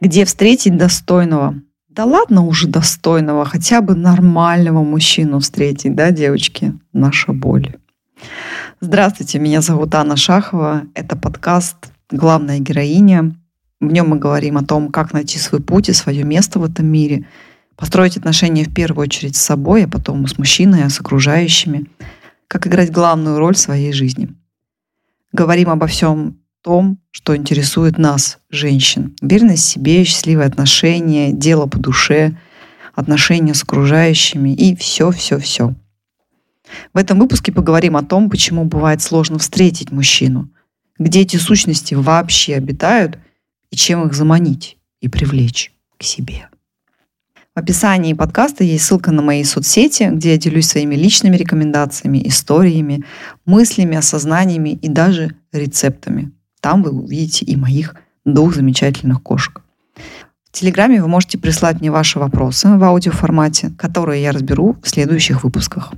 Где 0.00 0.24
встретить 0.24 0.76
достойного? 0.76 1.60
Да 1.88 2.04
ладно 2.04 2.44
уже 2.44 2.68
достойного, 2.68 3.44
хотя 3.44 3.80
бы 3.80 3.96
нормального 3.96 4.84
мужчину 4.84 5.40
встретить, 5.40 5.96
да, 5.96 6.12
девочки? 6.12 6.72
Наша 6.92 7.32
боль. 7.32 7.74
Здравствуйте, 8.80 9.40
меня 9.40 9.60
зовут 9.60 9.92
Анна 9.96 10.16
Шахова. 10.16 10.84
Это 10.94 11.16
подкаст 11.16 11.90
«Главная 12.10 12.60
героиня». 12.60 13.34
В 13.80 13.86
нем 13.86 14.10
мы 14.10 14.18
говорим 14.18 14.56
о 14.56 14.64
том, 14.64 14.90
как 14.90 15.12
найти 15.12 15.36
свой 15.40 15.60
путь 15.60 15.88
и 15.88 15.92
свое 15.92 16.22
место 16.22 16.60
в 16.60 16.64
этом 16.64 16.86
мире, 16.86 17.26
построить 17.74 18.16
отношения 18.16 18.62
в 18.64 18.72
первую 18.72 19.02
очередь 19.02 19.34
с 19.34 19.42
собой, 19.42 19.84
а 19.84 19.88
потом 19.88 20.28
с 20.28 20.38
мужчиной, 20.38 20.84
а 20.84 20.90
с 20.90 21.00
окружающими, 21.00 21.86
как 22.46 22.68
играть 22.68 22.92
главную 22.92 23.38
роль 23.38 23.56
в 23.56 23.58
своей 23.58 23.92
жизни. 23.92 24.28
Говорим 25.32 25.70
обо 25.70 25.88
всем 25.88 26.38
том, 26.62 26.98
что 27.10 27.36
интересует 27.36 27.98
нас, 27.98 28.38
женщин. 28.50 29.16
Уверенность 29.20 29.64
в 29.64 29.68
себе, 29.68 30.04
счастливые 30.04 30.46
отношения, 30.46 31.32
дело 31.32 31.66
по 31.66 31.78
душе, 31.78 32.36
отношения 32.94 33.54
с 33.54 33.62
окружающими 33.62 34.54
и 34.54 34.74
все-все-все. 34.74 35.74
В 36.92 36.98
этом 36.98 37.18
выпуске 37.18 37.52
поговорим 37.52 37.96
о 37.96 38.02
том, 38.02 38.28
почему 38.28 38.64
бывает 38.64 39.00
сложно 39.00 39.38
встретить 39.38 39.90
мужчину, 39.90 40.50
где 40.98 41.20
эти 41.20 41.36
сущности 41.36 41.94
вообще 41.94 42.56
обитают 42.56 43.18
и 43.70 43.76
чем 43.76 44.06
их 44.06 44.14
заманить 44.14 44.76
и 45.00 45.08
привлечь 45.08 45.72
к 45.96 46.02
себе. 46.02 46.48
В 47.54 47.60
описании 47.60 48.12
подкаста 48.12 48.62
есть 48.62 48.84
ссылка 48.84 49.10
на 49.10 49.20
мои 49.20 49.42
соцсети, 49.42 50.10
где 50.12 50.32
я 50.32 50.38
делюсь 50.38 50.68
своими 50.68 50.94
личными 50.94 51.36
рекомендациями, 51.36 52.22
историями, 52.24 53.04
мыслями, 53.46 53.96
осознаниями 53.96 54.78
и 54.80 54.88
даже 54.88 55.34
рецептами. 55.52 56.30
Там 56.60 56.82
вы 56.82 56.90
увидите 56.90 57.44
и 57.44 57.56
моих 57.56 57.94
двух 58.24 58.54
замечательных 58.54 59.22
кошек. 59.22 59.62
В 60.44 60.52
Телеграме 60.52 61.02
вы 61.02 61.08
можете 61.08 61.38
прислать 61.38 61.80
мне 61.80 61.90
ваши 61.90 62.18
вопросы 62.18 62.68
в 62.68 62.82
аудиоформате, 62.82 63.70
которые 63.78 64.22
я 64.22 64.32
разберу 64.32 64.76
в 64.82 64.88
следующих 64.88 65.44
выпусках. 65.44 65.92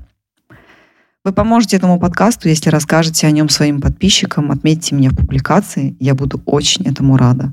Вы 1.22 1.33
поможете 1.33 1.77
этому 1.77 2.00
подкасту, 2.00 2.48
если 2.48 2.70
расскажете 2.70 3.27
о 3.27 3.31
нем 3.31 3.48
своим 3.48 3.81
подписчикам, 3.81 4.50
отметьте 4.50 4.94
меня 4.94 5.11
в 5.11 5.16
публикации, 5.16 5.94
я 6.00 6.14
буду 6.14 6.42
очень 6.47 6.86
этому 6.86 7.16
рада. 7.16 7.53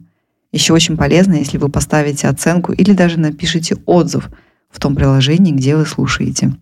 Еще 0.54 0.74
очень 0.74 0.96
полезно, 0.96 1.34
если 1.34 1.58
вы 1.58 1.70
поставите 1.70 2.28
оценку 2.30 2.72
или 2.72 2.94
даже 2.94 3.20
напишите 3.20 3.76
отзыв 3.86 4.30
в 4.70 4.80
том 4.80 4.96
приложении, 4.96 5.52
где 5.52 5.76
вы 5.76 5.86
слушаете. 5.86 6.56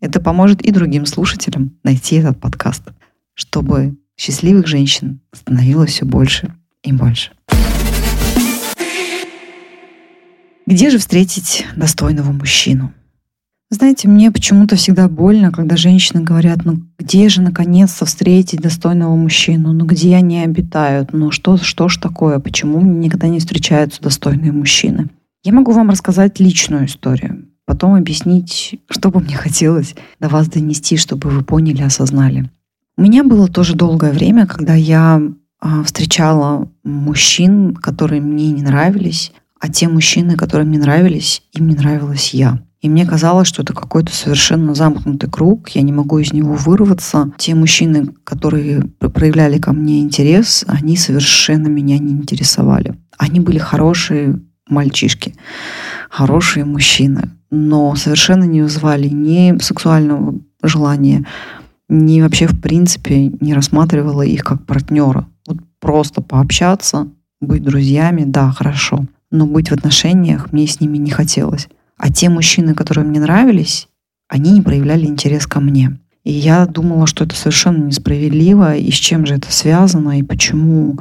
Это 0.00 0.20
поможет 0.20 0.60
и 0.60 0.72
другим 0.72 1.06
слушателям 1.06 1.76
найти 1.82 2.16
этот 2.16 2.40
подкаст, 2.40 2.82
чтобы 3.34 3.96
счастливых 4.18 4.66
женщин 4.66 5.20
становилось 5.32 5.90
все 5.90 6.04
больше 6.04 6.52
и 6.82 6.92
больше. 6.92 7.30
Где 10.66 10.90
же 10.90 10.98
встретить 10.98 11.64
достойного 11.76 12.32
мужчину? 12.32 12.92
Знаете, 13.70 14.08
мне 14.08 14.30
почему-то 14.30 14.76
всегда 14.76 15.08
больно, 15.08 15.52
когда 15.52 15.76
женщины 15.76 16.22
говорят, 16.22 16.64
ну 16.64 16.82
где 16.98 17.28
же 17.28 17.42
наконец-то 17.42 18.06
встретить 18.06 18.60
достойного 18.60 19.14
мужчину? 19.14 19.72
Ну 19.72 19.84
где 19.84 20.16
они 20.16 20.40
обитают? 20.40 21.12
Ну 21.12 21.30
что, 21.30 21.56
что 21.58 21.88
ж 21.88 21.98
такое? 21.98 22.38
Почему 22.38 22.80
мне 22.80 23.06
никогда 23.06 23.28
не 23.28 23.40
встречаются 23.40 24.02
достойные 24.02 24.52
мужчины? 24.52 25.10
Я 25.44 25.52
могу 25.52 25.72
вам 25.72 25.90
рассказать 25.90 26.40
личную 26.40 26.86
историю, 26.86 27.46
потом 27.66 27.94
объяснить, 27.94 28.80
что 28.88 29.10
бы 29.10 29.20
мне 29.20 29.36
хотелось 29.36 29.94
до 30.18 30.28
вас 30.28 30.48
донести, 30.48 30.96
чтобы 30.96 31.28
вы 31.28 31.42
поняли, 31.44 31.82
осознали. 31.82 32.50
У 32.98 33.00
меня 33.00 33.22
было 33.22 33.46
тоже 33.46 33.76
долгое 33.76 34.10
время, 34.10 34.44
когда 34.44 34.74
я 34.74 35.22
а, 35.60 35.84
встречала 35.84 36.68
мужчин, 36.82 37.72
которые 37.76 38.20
мне 38.20 38.50
не 38.50 38.62
нравились, 38.62 39.30
а 39.60 39.68
те 39.68 39.86
мужчины, 39.86 40.34
которые 40.34 40.66
мне 40.66 40.80
нравились, 40.80 41.44
им 41.52 41.68
не 41.68 41.76
нравилась 41.76 42.34
я. 42.34 42.60
И 42.80 42.88
мне 42.88 43.06
казалось, 43.06 43.46
что 43.46 43.62
это 43.62 43.72
какой-то 43.72 44.12
совершенно 44.12 44.74
замкнутый 44.74 45.30
круг, 45.30 45.68
я 45.68 45.82
не 45.82 45.92
могу 45.92 46.18
из 46.18 46.32
него 46.32 46.54
вырваться. 46.54 47.30
Те 47.38 47.54
мужчины, 47.54 48.08
которые 48.24 48.80
проявляли 48.98 49.58
ко 49.58 49.72
мне 49.72 50.00
интерес, 50.00 50.64
они 50.66 50.96
совершенно 50.96 51.68
меня 51.68 51.98
не 51.98 52.14
интересовали. 52.14 52.96
Они 53.16 53.38
были 53.38 53.58
хорошие 53.58 54.40
мальчишки, 54.68 55.36
хорошие 56.10 56.64
мужчины, 56.64 57.30
но 57.52 57.94
совершенно 57.94 58.42
не 58.42 58.60
вызывали 58.60 59.06
ни 59.06 59.56
сексуального 59.62 60.34
желания, 60.64 61.24
не 61.88 62.22
вообще 62.22 62.46
в 62.46 62.60
принципе 62.60 63.28
не 63.40 63.54
рассматривала 63.54 64.22
их 64.22 64.44
как 64.44 64.64
партнера. 64.66 65.26
Вот 65.46 65.58
просто 65.80 66.20
пообщаться, 66.20 67.08
быть 67.40 67.62
друзьями, 67.62 68.24
да, 68.26 68.50
хорошо. 68.50 69.06
Но 69.30 69.46
быть 69.46 69.70
в 69.70 69.74
отношениях 69.74 70.52
мне 70.52 70.66
с 70.66 70.80
ними 70.80 70.98
не 70.98 71.10
хотелось. 71.10 71.68
А 71.96 72.12
те 72.12 72.28
мужчины, 72.28 72.74
которые 72.74 73.06
мне 73.06 73.20
нравились, 73.20 73.88
они 74.28 74.52
не 74.52 74.62
проявляли 74.62 75.06
интерес 75.06 75.46
ко 75.46 75.60
мне. 75.60 75.98
И 76.24 76.32
я 76.32 76.66
думала, 76.66 77.06
что 77.06 77.24
это 77.24 77.34
совершенно 77.34 77.84
несправедливо, 77.84 78.76
и 78.76 78.90
с 78.90 78.94
чем 78.94 79.24
же 79.24 79.34
это 79.34 79.50
связано, 79.50 80.18
и 80.18 80.22
почему 80.22 80.98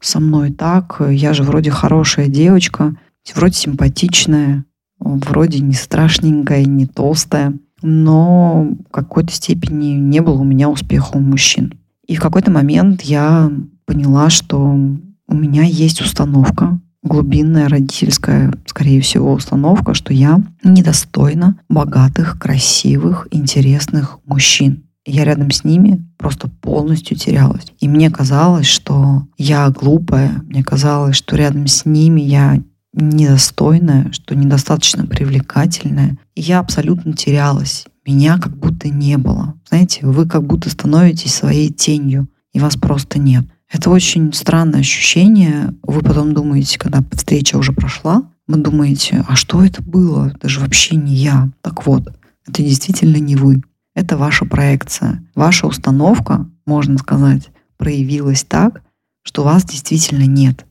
со 0.00 0.20
мной 0.20 0.52
так. 0.52 1.00
Я 1.08 1.32
же 1.32 1.42
вроде 1.42 1.70
хорошая 1.70 2.28
девочка, 2.28 2.94
вроде 3.34 3.54
симпатичная, 3.54 4.64
вроде 4.98 5.60
не 5.60 5.74
страшненькая, 5.74 6.64
не 6.64 6.86
толстая 6.86 7.54
но 7.82 8.68
в 8.88 8.90
какой-то 8.90 9.32
степени 9.32 9.92
не 9.92 10.20
было 10.20 10.40
у 10.40 10.44
меня 10.44 10.68
успеха 10.68 11.16
у 11.16 11.20
мужчин. 11.20 11.74
И 12.06 12.16
в 12.16 12.20
какой-то 12.20 12.50
момент 12.50 13.02
я 13.02 13.50
поняла, 13.84 14.30
что 14.30 14.58
у 14.60 15.34
меня 15.34 15.62
есть 15.62 16.00
установка, 16.00 16.80
глубинная 17.02 17.68
родительская, 17.68 18.52
скорее 18.66 19.00
всего, 19.00 19.32
установка, 19.32 19.94
что 19.94 20.12
я 20.12 20.42
недостойна 20.64 21.58
богатых, 21.68 22.38
красивых, 22.38 23.28
интересных 23.30 24.18
мужчин. 24.24 24.84
Я 25.06 25.24
рядом 25.24 25.50
с 25.50 25.64
ними 25.64 26.06
просто 26.18 26.48
полностью 26.48 27.16
терялась. 27.16 27.66
И 27.80 27.88
мне 27.88 28.10
казалось, 28.10 28.66
что 28.66 29.26
я 29.38 29.70
глупая, 29.70 30.42
мне 30.46 30.62
казалось, 30.62 31.16
что 31.16 31.36
рядом 31.36 31.66
с 31.66 31.86
ними 31.86 32.20
я 32.20 32.60
недостойная, 33.00 34.12
что 34.12 34.34
недостаточно 34.34 35.06
привлекательная. 35.06 36.18
И 36.34 36.42
я 36.42 36.58
абсолютно 36.58 37.12
терялась. 37.12 37.86
Меня 38.06 38.38
как 38.38 38.56
будто 38.56 38.88
не 38.88 39.18
было. 39.18 39.54
Знаете, 39.68 40.06
вы 40.06 40.26
как 40.26 40.44
будто 40.44 40.70
становитесь 40.70 41.34
своей 41.34 41.72
тенью, 41.72 42.28
и 42.52 42.60
вас 42.60 42.76
просто 42.76 43.18
нет. 43.18 43.44
Это 43.70 43.90
очень 43.90 44.32
странное 44.32 44.80
ощущение. 44.80 45.74
Вы 45.82 46.00
потом 46.00 46.32
думаете, 46.32 46.78
когда 46.78 47.02
встреча 47.12 47.56
уже 47.56 47.72
прошла, 47.72 48.30
вы 48.46 48.56
думаете, 48.56 49.24
а 49.28 49.36
что 49.36 49.62
это 49.62 49.82
было? 49.82 50.32
Это 50.34 50.48
же 50.48 50.60
вообще 50.60 50.96
не 50.96 51.14
я. 51.14 51.50
Так 51.60 51.86
вот, 51.86 52.08
это 52.46 52.62
действительно 52.62 53.18
не 53.18 53.36
вы. 53.36 53.62
Это 53.94 54.16
ваша 54.16 54.46
проекция. 54.46 55.22
Ваша 55.34 55.66
установка, 55.66 56.48
можно 56.64 56.96
сказать, 56.96 57.50
проявилась 57.76 58.44
так, 58.44 58.82
что 59.22 59.44
вас 59.44 59.64
действительно 59.64 60.24
нет 60.24 60.64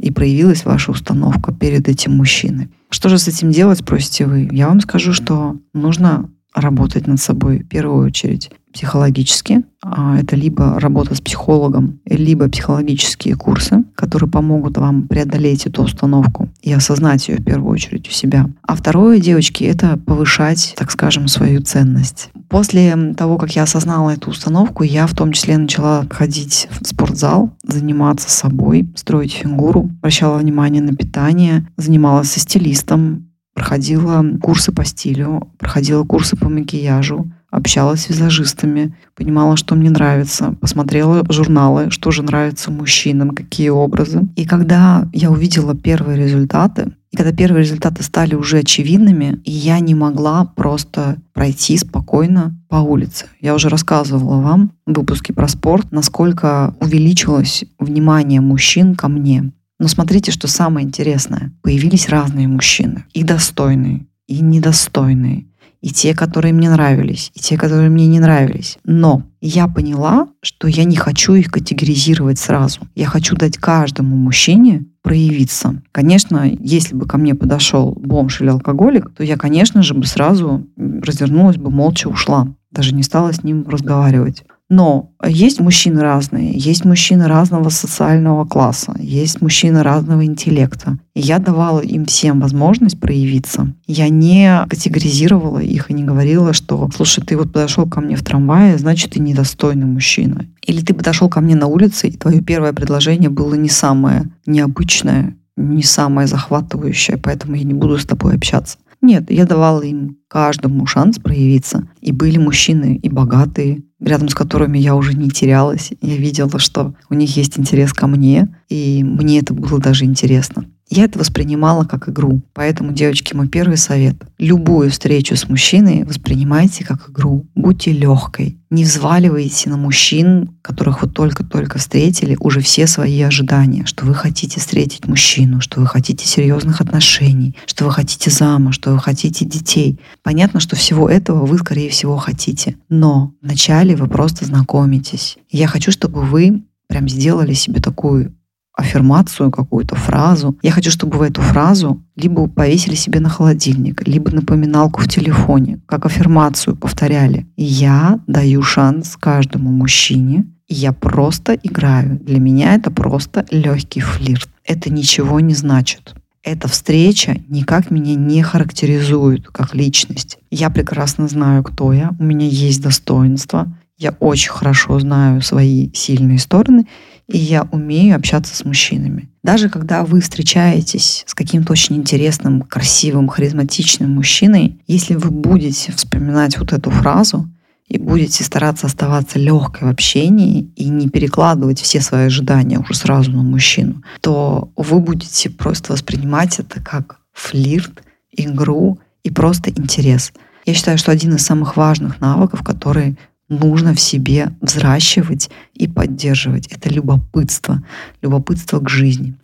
и 0.00 0.10
проявилась 0.10 0.64
ваша 0.64 0.92
установка 0.92 1.52
перед 1.52 1.88
этим 1.88 2.16
мужчиной. 2.16 2.68
Что 2.88 3.08
же 3.08 3.18
с 3.18 3.28
этим 3.28 3.50
делать, 3.50 3.80
спросите 3.80 4.26
вы? 4.26 4.48
Я 4.50 4.68
вам 4.68 4.80
скажу, 4.80 5.12
что 5.12 5.56
нужно 5.74 6.30
работать 6.54 7.06
над 7.06 7.20
собой 7.20 7.60
в 7.60 7.68
первую 7.68 8.06
очередь 8.06 8.50
психологически. 8.72 9.64
А 9.82 10.18
это 10.18 10.36
либо 10.36 10.78
работа 10.78 11.14
с 11.14 11.20
психологом, 11.20 12.00
либо 12.04 12.48
психологические 12.48 13.34
курсы, 13.34 13.84
которые 13.94 14.30
помогут 14.30 14.76
вам 14.76 15.08
преодолеть 15.08 15.66
эту 15.66 15.84
установку 15.84 16.50
и 16.60 16.72
осознать 16.72 17.28
ее 17.28 17.38
в 17.38 17.44
первую 17.44 17.72
очередь 17.72 18.08
у 18.08 18.10
себя. 18.10 18.50
А 18.62 18.76
второе, 18.76 19.18
девочки, 19.18 19.64
это 19.64 19.96
повышать, 19.96 20.74
так 20.76 20.90
скажем, 20.90 21.28
свою 21.28 21.62
ценность. 21.62 22.30
После 22.48 23.14
того, 23.14 23.38
как 23.38 23.52
я 23.52 23.62
осознала 23.62 24.10
эту 24.10 24.30
установку, 24.30 24.82
я 24.82 25.06
в 25.06 25.14
том 25.14 25.32
числе 25.32 25.56
начала 25.56 26.04
ходить 26.10 26.68
в 26.80 26.86
спортзал, 26.86 27.56
заниматься 27.62 28.28
собой, 28.28 28.88
строить 28.96 29.32
фигуру, 29.32 29.90
обращала 30.00 30.38
внимание 30.38 30.82
на 30.82 30.94
питание, 30.94 31.66
занималась 31.76 32.32
со 32.32 32.40
стилистом, 32.40 33.30
проходила 33.54 34.24
курсы 34.42 34.72
по 34.72 34.84
стилю, 34.84 35.52
проходила 35.58 36.04
курсы 36.04 36.36
по 36.36 36.48
макияжу, 36.48 37.30
общалась 37.50 38.02
с 38.02 38.08
визажистами, 38.08 38.94
понимала, 39.14 39.56
что 39.56 39.74
мне 39.74 39.90
нравится, 39.90 40.54
посмотрела 40.60 41.24
журналы, 41.28 41.90
что 41.90 42.10
же 42.10 42.22
нравится 42.22 42.70
мужчинам, 42.70 43.30
какие 43.30 43.68
образы. 43.68 44.22
И 44.36 44.44
когда 44.44 45.08
я 45.12 45.30
увидела 45.30 45.74
первые 45.74 46.18
результаты, 46.18 46.92
и 47.10 47.16
когда 47.16 47.32
первые 47.32 47.64
результаты 47.64 48.04
стали 48.04 48.36
уже 48.36 48.58
очевидными, 48.58 49.40
я 49.44 49.80
не 49.80 49.96
могла 49.96 50.44
просто 50.44 51.16
пройти 51.32 51.76
спокойно 51.76 52.56
по 52.68 52.76
улице. 52.76 53.26
Я 53.40 53.54
уже 53.54 53.68
рассказывала 53.68 54.40
вам 54.40 54.72
в 54.86 54.94
выпуске 54.94 55.32
про 55.32 55.48
спорт, 55.48 55.90
насколько 55.90 56.74
увеличилось 56.80 57.64
внимание 57.80 58.40
мужчин 58.40 58.94
ко 58.94 59.08
мне. 59.08 59.52
Но 59.80 59.88
смотрите, 59.88 60.30
что 60.30 60.46
самое 60.46 60.86
интересное. 60.86 61.52
Появились 61.62 62.08
разные 62.08 62.46
мужчины. 62.46 63.06
И 63.12 63.24
достойные, 63.24 64.06
и 64.28 64.40
недостойные 64.40 65.46
и 65.80 65.90
те, 65.90 66.14
которые 66.14 66.52
мне 66.52 66.70
нравились, 66.70 67.30
и 67.34 67.40
те, 67.40 67.56
которые 67.56 67.90
мне 67.90 68.06
не 68.06 68.20
нравились. 68.20 68.78
Но 68.84 69.22
я 69.40 69.66
поняла, 69.66 70.28
что 70.42 70.68
я 70.68 70.84
не 70.84 70.96
хочу 70.96 71.34
их 71.34 71.50
категоризировать 71.50 72.38
сразу. 72.38 72.80
Я 72.94 73.06
хочу 73.06 73.36
дать 73.36 73.56
каждому 73.56 74.16
мужчине 74.16 74.84
проявиться. 75.02 75.82
Конечно, 75.92 76.50
если 76.60 76.94
бы 76.94 77.06
ко 77.06 77.16
мне 77.16 77.34
подошел 77.34 77.92
бомж 77.92 78.42
или 78.42 78.48
алкоголик, 78.48 79.10
то 79.16 79.24
я, 79.24 79.36
конечно 79.36 79.82
же, 79.82 79.94
бы 79.94 80.06
сразу 80.06 80.66
развернулась 80.76 81.56
бы, 81.56 81.70
молча 81.70 82.08
ушла. 82.08 82.48
Даже 82.70 82.94
не 82.94 83.02
стала 83.02 83.32
с 83.32 83.42
ним 83.42 83.66
разговаривать. 83.66 84.44
Но 84.70 85.10
есть 85.26 85.58
мужчины 85.58 86.00
разные, 86.00 86.52
есть 86.54 86.84
мужчины 86.84 87.26
разного 87.26 87.70
социального 87.70 88.44
класса, 88.44 88.94
есть 89.00 89.42
мужчины 89.42 89.82
разного 89.82 90.24
интеллекта. 90.24 90.96
Я 91.12 91.40
давала 91.40 91.80
им 91.80 92.04
всем 92.04 92.40
возможность 92.40 93.00
проявиться. 93.00 93.74
Я 93.88 94.08
не 94.08 94.64
категоризировала 94.70 95.58
их 95.58 95.90
и 95.90 95.94
не 95.94 96.04
говорила, 96.04 96.52
что, 96.52 96.88
слушай, 96.94 97.24
ты 97.24 97.36
вот 97.36 97.52
подошел 97.52 97.84
ко 97.86 98.00
мне 98.00 98.14
в 98.14 98.22
трамвае, 98.22 98.78
значит, 98.78 99.10
ты 99.10 99.20
недостойный 99.20 99.86
мужчина. 99.86 100.46
Или 100.64 100.82
ты 100.82 100.94
подошел 100.94 101.28
ко 101.28 101.40
мне 101.40 101.56
на 101.56 101.66
улице, 101.66 102.06
и 102.06 102.16
твое 102.16 102.40
первое 102.40 102.72
предложение 102.72 103.28
было 103.28 103.54
не 103.54 103.68
самое 103.68 104.30
необычное, 104.46 105.34
не 105.56 105.82
самое 105.82 106.28
захватывающее, 106.28 107.16
поэтому 107.18 107.56
я 107.56 107.64
не 107.64 107.74
буду 107.74 107.98
с 107.98 108.06
тобой 108.06 108.36
общаться. 108.36 108.78
Нет, 109.02 109.30
я 109.30 109.46
давала 109.46 109.82
им 109.82 110.18
каждому 110.28 110.84
шанс 110.86 111.18
проявиться. 111.18 111.88
И 112.00 112.12
были 112.12 112.38
мужчины 112.38 113.00
и 113.02 113.08
богатые, 113.08 113.82
рядом 113.98 114.28
с 114.28 114.34
которыми 114.34 114.78
я 114.78 114.94
уже 114.94 115.14
не 115.14 115.30
терялась. 115.30 115.92
Я 116.02 116.16
видела, 116.16 116.58
что 116.58 116.94
у 117.08 117.14
них 117.14 117.34
есть 117.36 117.58
интерес 117.58 117.92
ко 117.92 118.06
мне, 118.06 118.54
и 118.68 119.02
мне 119.02 119.38
это 119.38 119.54
было 119.54 119.80
даже 119.80 120.04
интересно. 120.04 120.66
Я 120.92 121.04
это 121.04 121.20
воспринимала 121.20 121.84
как 121.84 122.08
игру. 122.08 122.42
Поэтому, 122.52 122.92
девочки, 122.92 123.32
мой 123.32 123.46
первый 123.46 123.76
совет. 123.76 124.16
Любую 124.38 124.90
встречу 124.90 125.36
с 125.36 125.48
мужчиной 125.48 126.02
воспринимайте 126.02 126.84
как 126.84 127.08
игру. 127.10 127.46
Будьте 127.54 127.92
легкой. 127.92 128.58
Не 128.70 128.82
взваливайте 128.82 129.70
на 129.70 129.76
мужчин, 129.76 130.56
которых 130.62 131.02
вы 131.02 131.08
только-только 131.08 131.78
встретили, 131.78 132.36
уже 132.40 132.60
все 132.60 132.88
свои 132.88 133.20
ожидания, 133.22 133.84
что 133.86 134.04
вы 134.04 134.14
хотите 134.14 134.58
встретить 134.58 135.06
мужчину, 135.06 135.60
что 135.60 135.80
вы 135.80 135.86
хотите 135.86 136.26
серьезных 136.26 136.80
отношений, 136.80 137.56
что 137.66 137.84
вы 137.84 137.92
хотите 137.92 138.30
замуж, 138.30 138.74
что 138.74 138.92
вы 138.92 138.98
хотите 138.98 139.44
детей. 139.44 140.00
Понятно, 140.24 140.58
что 140.58 140.74
всего 140.74 141.08
этого 141.08 141.46
вы, 141.46 141.58
скорее 141.58 141.90
всего, 141.90 142.16
хотите. 142.16 142.76
Но 142.88 143.32
вначале 143.42 143.94
вы 143.94 144.08
просто 144.08 144.44
знакомитесь. 144.44 145.38
Я 145.50 145.68
хочу, 145.68 145.92
чтобы 145.92 146.22
вы 146.22 146.64
прям 146.88 147.08
сделали 147.08 147.54
себе 147.54 147.80
такую 147.80 148.34
аффирмацию, 148.80 149.50
какую-то 149.50 149.94
фразу. 149.94 150.56
Я 150.62 150.72
хочу, 150.72 150.90
чтобы 150.90 151.18
вы 151.18 151.28
эту 151.28 151.40
фразу 151.40 152.02
либо 152.16 152.48
повесили 152.48 152.94
себе 152.94 153.20
на 153.20 153.28
холодильник, 153.28 154.06
либо 154.06 154.30
напоминалку 154.30 155.00
в 155.00 155.08
телефоне, 155.08 155.80
как 155.86 156.06
аффирмацию 156.06 156.76
повторяли. 156.76 157.46
Я 157.56 158.18
даю 158.26 158.62
шанс 158.62 159.16
каждому 159.16 159.70
мужчине, 159.70 160.46
и 160.68 160.74
я 160.74 160.92
просто 160.92 161.54
играю. 161.54 162.18
Для 162.20 162.38
меня 162.38 162.74
это 162.74 162.90
просто 162.90 163.44
легкий 163.50 164.00
флирт. 164.00 164.48
Это 164.64 164.90
ничего 164.90 165.40
не 165.40 165.54
значит. 165.54 166.14
Эта 166.42 166.68
встреча 166.68 167.36
никак 167.48 167.90
меня 167.90 168.14
не 168.14 168.42
характеризует 168.42 169.48
как 169.48 169.74
личность. 169.74 170.38
Я 170.50 170.70
прекрасно 170.70 171.28
знаю, 171.28 171.62
кто 171.62 171.92
я, 171.92 172.14
у 172.18 172.22
меня 172.22 172.46
есть 172.46 172.82
достоинства, 172.82 173.66
я 173.98 174.16
очень 174.20 174.50
хорошо 174.50 174.98
знаю 174.98 175.42
свои 175.42 175.90
сильные 175.92 176.38
стороны, 176.38 176.86
и 177.30 177.38
я 177.38 177.62
умею 177.70 178.16
общаться 178.16 178.54
с 178.56 178.64
мужчинами. 178.64 179.28
Даже 179.42 179.70
когда 179.70 180.04
вы 180.04 180.20
встречаетесь 180.20 181.24
с 181.26 181.34
каким-то 181.34 181.72
очень 181.72 181.96
интересным, 181.96 182.62
красивым, 182.62 183.28
харизматичным 183.28 184.10
мужчиной, 184.10 184.80
если 184.86 185.14
вы 185.14 185.30
будете 185.30 185.92
вспоминать 185.92 186.58
вот 186.58 186.72
эту 186.72 186.90
фразу 186.90 187.48
и 187.88 187.98
будете 187.98 188.44
стараться 188.44 188.86
оставаться 188.86 189.38
легкой 189.38 189.88
в 189.88 189.90
общении 189.90 190.70
и 190.76 190.88
не 190.88 191.08
перекладывать 191.08 191.80
все 191.80 192.00
свои 192.00 192.26
ожидания 192.26 192.78
уже 192.78 192.94
сразу 192.94 193.30
на 193.30 193.42
мужчину, 193.42 194.02
то 194.20 194.72
вы 194.76 195.00
будете 195.00 195.50
просто 195.50 195.92
воспринимать 195.92 196.58
это 196.58 196.80
как 196.80 197.20
флирт, 197.32 198.02
игру 198.32 198.98
и 199.22 199.30
просто 199.30 199.70
интерес. 199.70 200.32
Я 200.66 200.74
считаю, 200.74 200.98
что 200.98 201.10
один 201.10 201.34
из 201.34 201.44
самых 201.44 201.76
важных 201.76 202.20
навыков, 202.20 202.62
который 202.62 203.16
нужно 203.50 203.92
в 203.94 204.00
себе 204.00 204.52
взращивать 204.62 205.50
и 205.74 205.86
поддерживать. 205.86 206.68
Это 206.68 206.88
любопытство, 206.88 207.82
любопытство 208.22 208.80
к 208.80 208.88
жизни. 208.88 209.34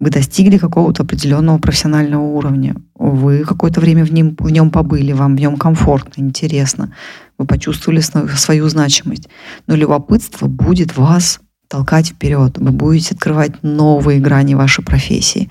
Вы 0.00 0.10
достигли 0.10 0.58
какого-то 0.58 1.02
определенного 1.02 1.58
профессионального 1.58 2.22
уровня, 2.22 2.74
вы 2.94 3.44
какое-то 3.44 3.80
время 3.80 4.04
в 4.04 4.12
нем, 4.12 4.34
в 4.38 4.50
нем 4.50 4.70
побыли, 4.70 5.12
вам 5.12 5.36
в 5.36 5.40
нем 5.40 5.56
комфортно, 5.56 6.20
интересно, 6.20 6.92
вы 7.38 7.46
почувствовали 7.46 8.00
свою 8.00 8.68
значимость. 8.68 9.28
Но 9.68 9.76
любопытство 9.76 10.48
будет 10.48 10.96
вас 10.96 11.40
толкать 11.68 12.08
вперед, 12.08 12.58
вы 12.58 12.70
будете 12.72 13.14
открывать 13.14 13.62
новые 13.62 14.18
грани 14.18 14.54
вашей 14.54 14.84
профессии. 14.84 15.50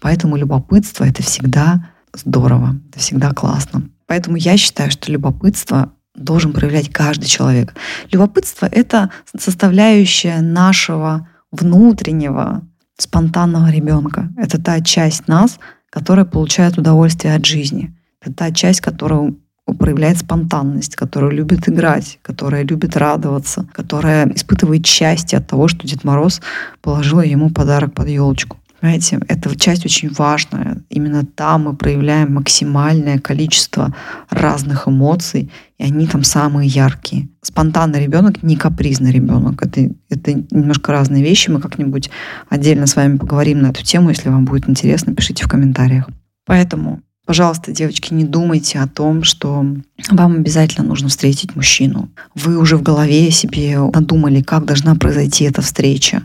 Поэтому 0.00 0.36
любопытство— 0.36 1.04
это 1.06 1.22
всегда 1.22 1.90
здорово, 2.14 2.80
это 2.88 3.00
всегда 3.00 3.32
классно. 3.32 3.82
Поэтому 4.06 4.36
я 4.36 4.56
считаю, 4.56 4.90
что 4.90 5.12
любопытство 5.12 5.92
должен 6.20 6.52
проявлять 6.52 6.90
каждый 6.90 7.26
человек. 7.26 7.74
Любопытство— 8.10 8.66
это 8.72 9.10
составляющая 9.36 10.40
нашего 10.40 11.28
внутреннего 11.50 12.62
спонтанного 12.96 13.70
ребенка. 13.70 14.30
Это 14.36 14.62
та 14.62 14.80
часть 14.80 15.26
нас, 15.28 15.58
которая 15.90 16.24
получает 16.24 16.78
удовольствие 16.78 17.34
от 17.34 17.44
жизни. 17.44 17.94
Это 18.20 18.34
та 18.34 18.50
часть, 18.52 18.80
которая 18.80 19.32
проявляет 19.78 20.18
спонтанность, 20.18 20.96
которая 20.96 21.30
любит 21.30 21.68
играть, 21.68 22.18
которая 22.22 22.64
любит 22.64 22.96
радоваться, 22.96 23.66
которая 23.72 24.28
испытывает 24.34 24.86
счастье 24.86 25.38
от 25.38 25.46
того, 25.46 25.68
что 25.68 25.86
Дед 25.86 26.04
Мороз 26.04 26.40
положил 26.82 27.20
ему 27.20 27.50
подарок 27.50 27.94
под 27.94 28.08
елочку. 28.08 28.56
Понимаете, 28.80 29.20
эта 29.28 29.54
часть 29.58 29.84
очень 29.84 30.10
важная. 30.10 30.82
Именно 30.88 31.26
там 31.26 31.64
мы 31.64 31.76
проявляем 31.76 32.32
максимальное 32.32 33.18
количество 33.18 33.94
разных 34.30 34.88
эмоций, 34.88 35.50
и 35.78 35.84
они 35.84 36.06
там 36.06 36.24
самые 36.24 36.68
яркие. 36.68 37.28
Спонтанный 37.42 38.02
ребенок 38.02 38.42
не 38.42 38.56
капризный 38.56 39.12
ребенок. 39.12 39.62
Это, 39.62 39.90
это 40.08 40.32
немножко 40.50 40.92
разные 40.92 41.22
вещи. 41.22 41.50
Мы 41.50 41.60
как-нибудь 41.60 42.10
отдельно 42.48 42.86
с 42.86 42.96
вами 42.96 43.18
поговорим 43.18 43.60
на 43.60 43.68
эту 43.68 43.84
тему. 43.84 44.08
Если 44.08 44.30
вам 44.30 44.46
будет 44.46 44.68
интересно, 44.68 45.14
пишите 45.14 45.44
в 45.44 45.48
комментариях. 45.48 46.08
Поэтому, 46.46 47.02
пожалуйста, 47.26 47.72
девочки, 47.72 48.14
не 48.14 48.24
думайте 48.24 48.78
о 48.78 48.88
том, 48.88 49.24
что 49.24 49.66
вам 50.10 50.36
обязательно 50.36 50.86
нужно 50.88 51.10
встретить 51.10 51.54
мужчину. 51.54 52.08
Вы 52.34 52.56
уже 52.56 52.78
в 52.78 52.82
голове 52.82 53.30
себе 53.30 53.78
надумали, 53.78 54.40
как 54.40 54.64
должна 54.64 54.94
произойти 54.94 55.44
эта 55.44 55.60
встреча 55.60 56.22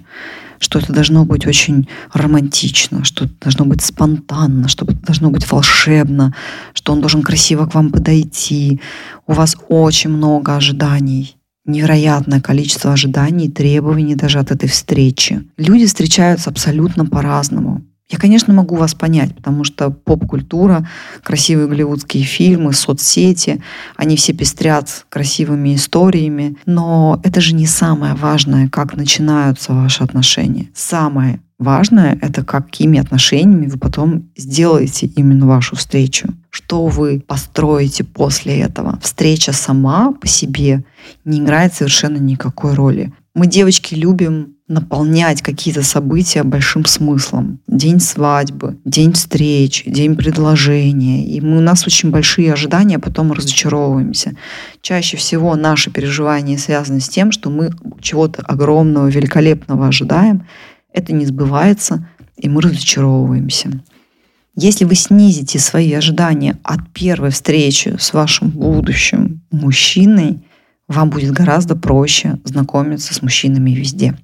что 0.59 0.79
это 0.79 0.93
должно 0.93 1.25
быть 1.25 1.45
очень 1.45 1.88
романтично, 2.13 3.03
что 3.03 3.25
это 3.25 3.33
должно 3.41 3.65
быть 3.65 3.81
спонтанно, 3.81 4.67
что 4.67 4.85
это 4.85 5.05
должно 5.05 5.29
быть 5.29 5.50
волшебно, 5.50 6.33
что 6.74 6.93
он 6.93 7.01
должен 7.01 7.21
красиво 7.21 7.65
к 7.65 7.75
вам 7.75 7.91
подойти. 7.91 8.79
У 9.27 9.33
вас 9.33 9.55
очень 9.69 10.09
много 10.09 10.55
ожиданий 10.55 11.38
невероятное 11.65 12.41
количество 12.41 12.93
ожиданий 12.93 13.47
и 13.47 13.51
требований 13.51 14.15
даже 14.15 14.39
от 14.39 14.51
этой 14.51 14.69
встречи. 14.69 15.43
Люди 15.57 15.88
встречаются 15.88 16.50
абсолютно 16.50 17.05
по-разному. 17.05 17.83
Я, 18.15 18.19
конечно, 18.19 18.53
могу 18.53 18.77
вас 18.77 18.95
понять, 18.95 19.36
потому 19.36 19.65
что 19.65 19.89
поп-культура, 19.89 20.88
красивые 21.22 21.67
голливудские 21.67 22.24
фильмы, 22.24 22.72
соцсети, 22.72 23.62
они 23.98 24.15
все 24.15 24.31
пестрят 24.31 25.05
красивыми 25.10 25.75
историями, 25.75 26.55
но 26.65 27.19
это 27.25 27.41
же 27.41 27.53
не 27.53 27.67
самое 27.67 28.13
важное, 28.13 28.69
как 28.69 28.95
начинаются 28.95 29.74
ваши 29.74 30.01
отношения. 30.01 30.69
Самое 30.74 31.41
важное— 31.60 32.17
это 32.22 32.45
какими 32.45 33.00
отношениями 33.00 33.67
вы 33.67 33.77
потом 33.77 34.29
сделаете 34.38 35.07
именно 35.07 35.45
вашу 35.45 35.75
встречу. 35.75 36.29
Что 36.50 36.88
вы 36.88 37.19
построите 37.19 38.05
после 38.05 38.62
этого. 38.62 38.98
Встреча 39.01 39.51
сама 39.51 40.13
по 40.13 40.27
себе 40.27 40.86
не 41.25 41.39
играет 41.39 41.74
совершенно 41.74 42.15
никакой 42.15 42.75
роли. 42.75 43.12
Мы, 43.36 43.48
девочки, 43.48 43.96
любим 43.96 44.56
наполнять 44.70 45.42
какие-то 45.42 45.84
события 45.84 46.44
большим 46.44 46.86
смыслом. 46.86 47.60
День 47.68 48.00
свадьбы, 48.00 48.77
день 48.86 49.12
встреч, 49.12 49.84
день 49.86 50.15
предложения. 50.15 51.27
И 51.27 51.42
мы, 51.42 51.58
у 51.58 51.62
нас 51.62 51.86
очень 51.86 52.12
большие 52.12 52.54
ожидания, 52.54 52.96
а 52.96 53.00
потом 53.00 53.34
разочаровываемся. 53.34 54.38
Чаще 54.82 55.18
всего 55.18 55.54
наши 55.58 55.92
переживания 55.92 56.58
связаны 56.58 57.01
с 57.01 57.10
тем, 57.10 57.34
что 57.34 57.50
мы 57.50 57.72
чего-то 58.00 58.42
огромного, 58.42 59.08
великолепного 59.08 59.88
ожидаем. 59.88 60.48
Это 60.94 61.12
не 61.12 61.25
сбывается, 61.25 62.08
и 62.38 62.48
мы 62.48 62.62
разочаровываемся. 62.62 63.70
Если 64.56 64.86
вы 64.86 64.96
снизите 64.96 65.60
свои 65.60 65.92
ожидания 65.92 66.58
от 66.63 66.89
первой 66.94 67.32
встречи 67.32 67.98
с 68.00 68.13
вашим 68.13 68.48
будущим 68.51 69.42
мужчиной, 69.51 70.39
вам 70.88 71.10
будет 71.10 71.32
гораздо 71.32 71.75
проще 71.75 72.39
знакомиться 72.44 73.13
с 73.13 73.22
мужчинами 73.22 73.72
везде. 73.72 74.18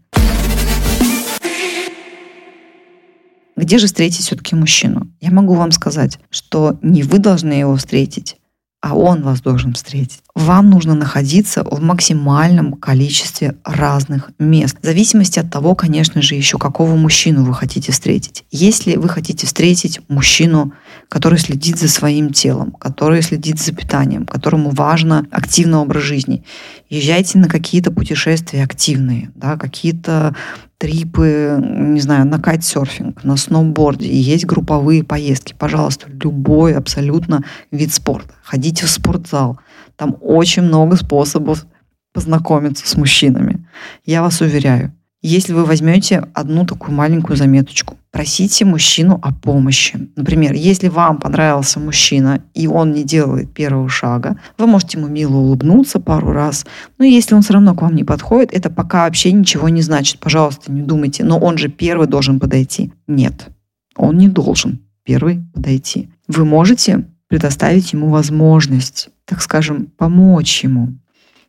Где 3.57 3.77
же 3.77 3.85
встретить 3.87 4.25
все-таки 4.25 4.55
мужчину? 4.55 5.07
Я 5.19 5.31
могу 5.31 5.53
вам 5.53 5.71
сказать, 5.71 6.19
что 6.29 6.79
не 6.81 7.03
вы 7.03 7.19
должны 7.19 7.53
его 7.53 7.75
встретить, 7.75 8.37
а 8.81 8.95
он 8.95 9.21
вас 9.21 9.41
должен 9.41 9.73
встретить. 9.73 10.23
Вам 10.33 10.71
нужно 10.71 10.95
находиться 10.95 11.63
в 11.63 11.81
максимальном 11.81 12.73
количестве 12.73 13.55
разных 13.63 14.31
мест. 14.39 14.75
В 14.81 14.85
зависимости 14.85 15.37
от 15.37 15.51
того, 15.51 15.75
конечно 15.75 16.21
же, 16.23 16.33
еще 16.33 16.57
какого 16.57 16.95
мужчину 16.95 17.43
вы 17.43 17.53
хотите 17.53 17.91
встретить. 17.91 18.43
Если 18.49 18.95
вы 18.95 19.07
хотите 19.07 19.45
встретить 19.45 19.99
мужчину, 20.07 20.73
который 21.09 21.37
следит 21.37 21.77
за 21.77 21.89
своим 21.89 22.33
телом, 22.33 22.71
который 22.71 23.21
следит 23.21 23.59
за 23.59 23.71
питанием, 23.71 24.25
которому 24.25 24.71
важно 24.71 25.27
активный 25.29 25.77
образ 25.77 26.03
жизни, 26.03 26.43
езжайте 26.89 27.37
на 27.37 27.47
какие-то 27.47 27.91
путешествия 27.91 28.63
активные, 28.63 29.29
да, 29.35 29.57
какие-то 29.57 30.35
трипы, 30.81 31.59
не 31.63 31.99
знаю, 31.99 32.25
на 32.25 32.39
кайтсерфинг, 32.39 33.23
на 33.23 33.37
сноуборде. 33.37 34.11
Есть 34.11 34.45
групповые 34.47 35.03
поездки. 35.03 35.53
Пожалуйста, 35.53 36.07
любой 36.09 36.73
абсолютно 36.73 37.43
вид 37.69 37.93
спорта. 37.93 38.33
Ходите 38.41 38.87
в 38.87 38.89
спортзал. 38.89 39.59
Там 39.95 40.17
очень 40.21 40.63
много 40.63 40.95
способов 40.95 41.67
познакомиться 42.13 42.87
с 42.87 42.95
мужчинами. 42.95 43.67
Я 44.05 44.23
вас 44.23 44.41
уверяю, 44.41 44.91
если 45.21 45.53
вы 45.53 45.65
возьмете 45.65 46.25
одну 46.33 46.65
такую 46.65 46.95
маленькую 46.95 47.37
заметочку, 47.37 47.95
просите 48.09 48.65
мужчину 48.65 49.19
о 49.21 49.31
помощи. 49.31 50.09
Например, 50.15 50.53
если 50.53 50.87
вам 50.87 51.19
понравился 51.19 51.79
мужчина, 51.79 52.41
и 52.55 52.65
он 52.65 52.91
не 52.91 53.03
делает 53.03 53.53
первого 53.53 53.87
шага, 53.87 54.39
вы 54.57 54.65
можете 54.65 54.97
ему 54.97 55.07
мило 55.07 55.35
улыбнуться 55.35 55.99
пару 55.99 56.31
раз. 56.31 56.65
Но 56.97 57.05
если 57.05 57.35
он 57.35 57.43
все 57.43 57.53
равно 57.53 57.75
к 57.75 57.83
вам 57.83 57.95
не 57.95 58.03
подходит, 58.03 58.51
это 58.51 58.71
пока 58.71 59.03
вообще 59.03 59.31
ничего 59.31 59.69
не 59.69 59.81
значит. 59.81 60.19
Пожалуйста, 60.19 60.71
не 60.71 60.81
думайте, 60.81 61.23
но 61.23 61.37
он 61.37 61.57
же 61.59 61.69
первый 61.69 62.07
должен 62.07 62.39
подойти. 62.39 62.91
Нет, 63.07 63.47
он 63.95 64.17
не 64.17 64.27
должен 64.27 64.79
первый 65.03 65.43
подойти. 65.53 66.09
Вы 66.27 66.45
можете 66.45 67.05
предоставить 67.27 67.93
ему 67.93 68.09
возможность, 68.09 69.09
так 69.25 69.41
скажем, 69.41 69.85
помочь 69.97 70.63
ему. 70.63 70.97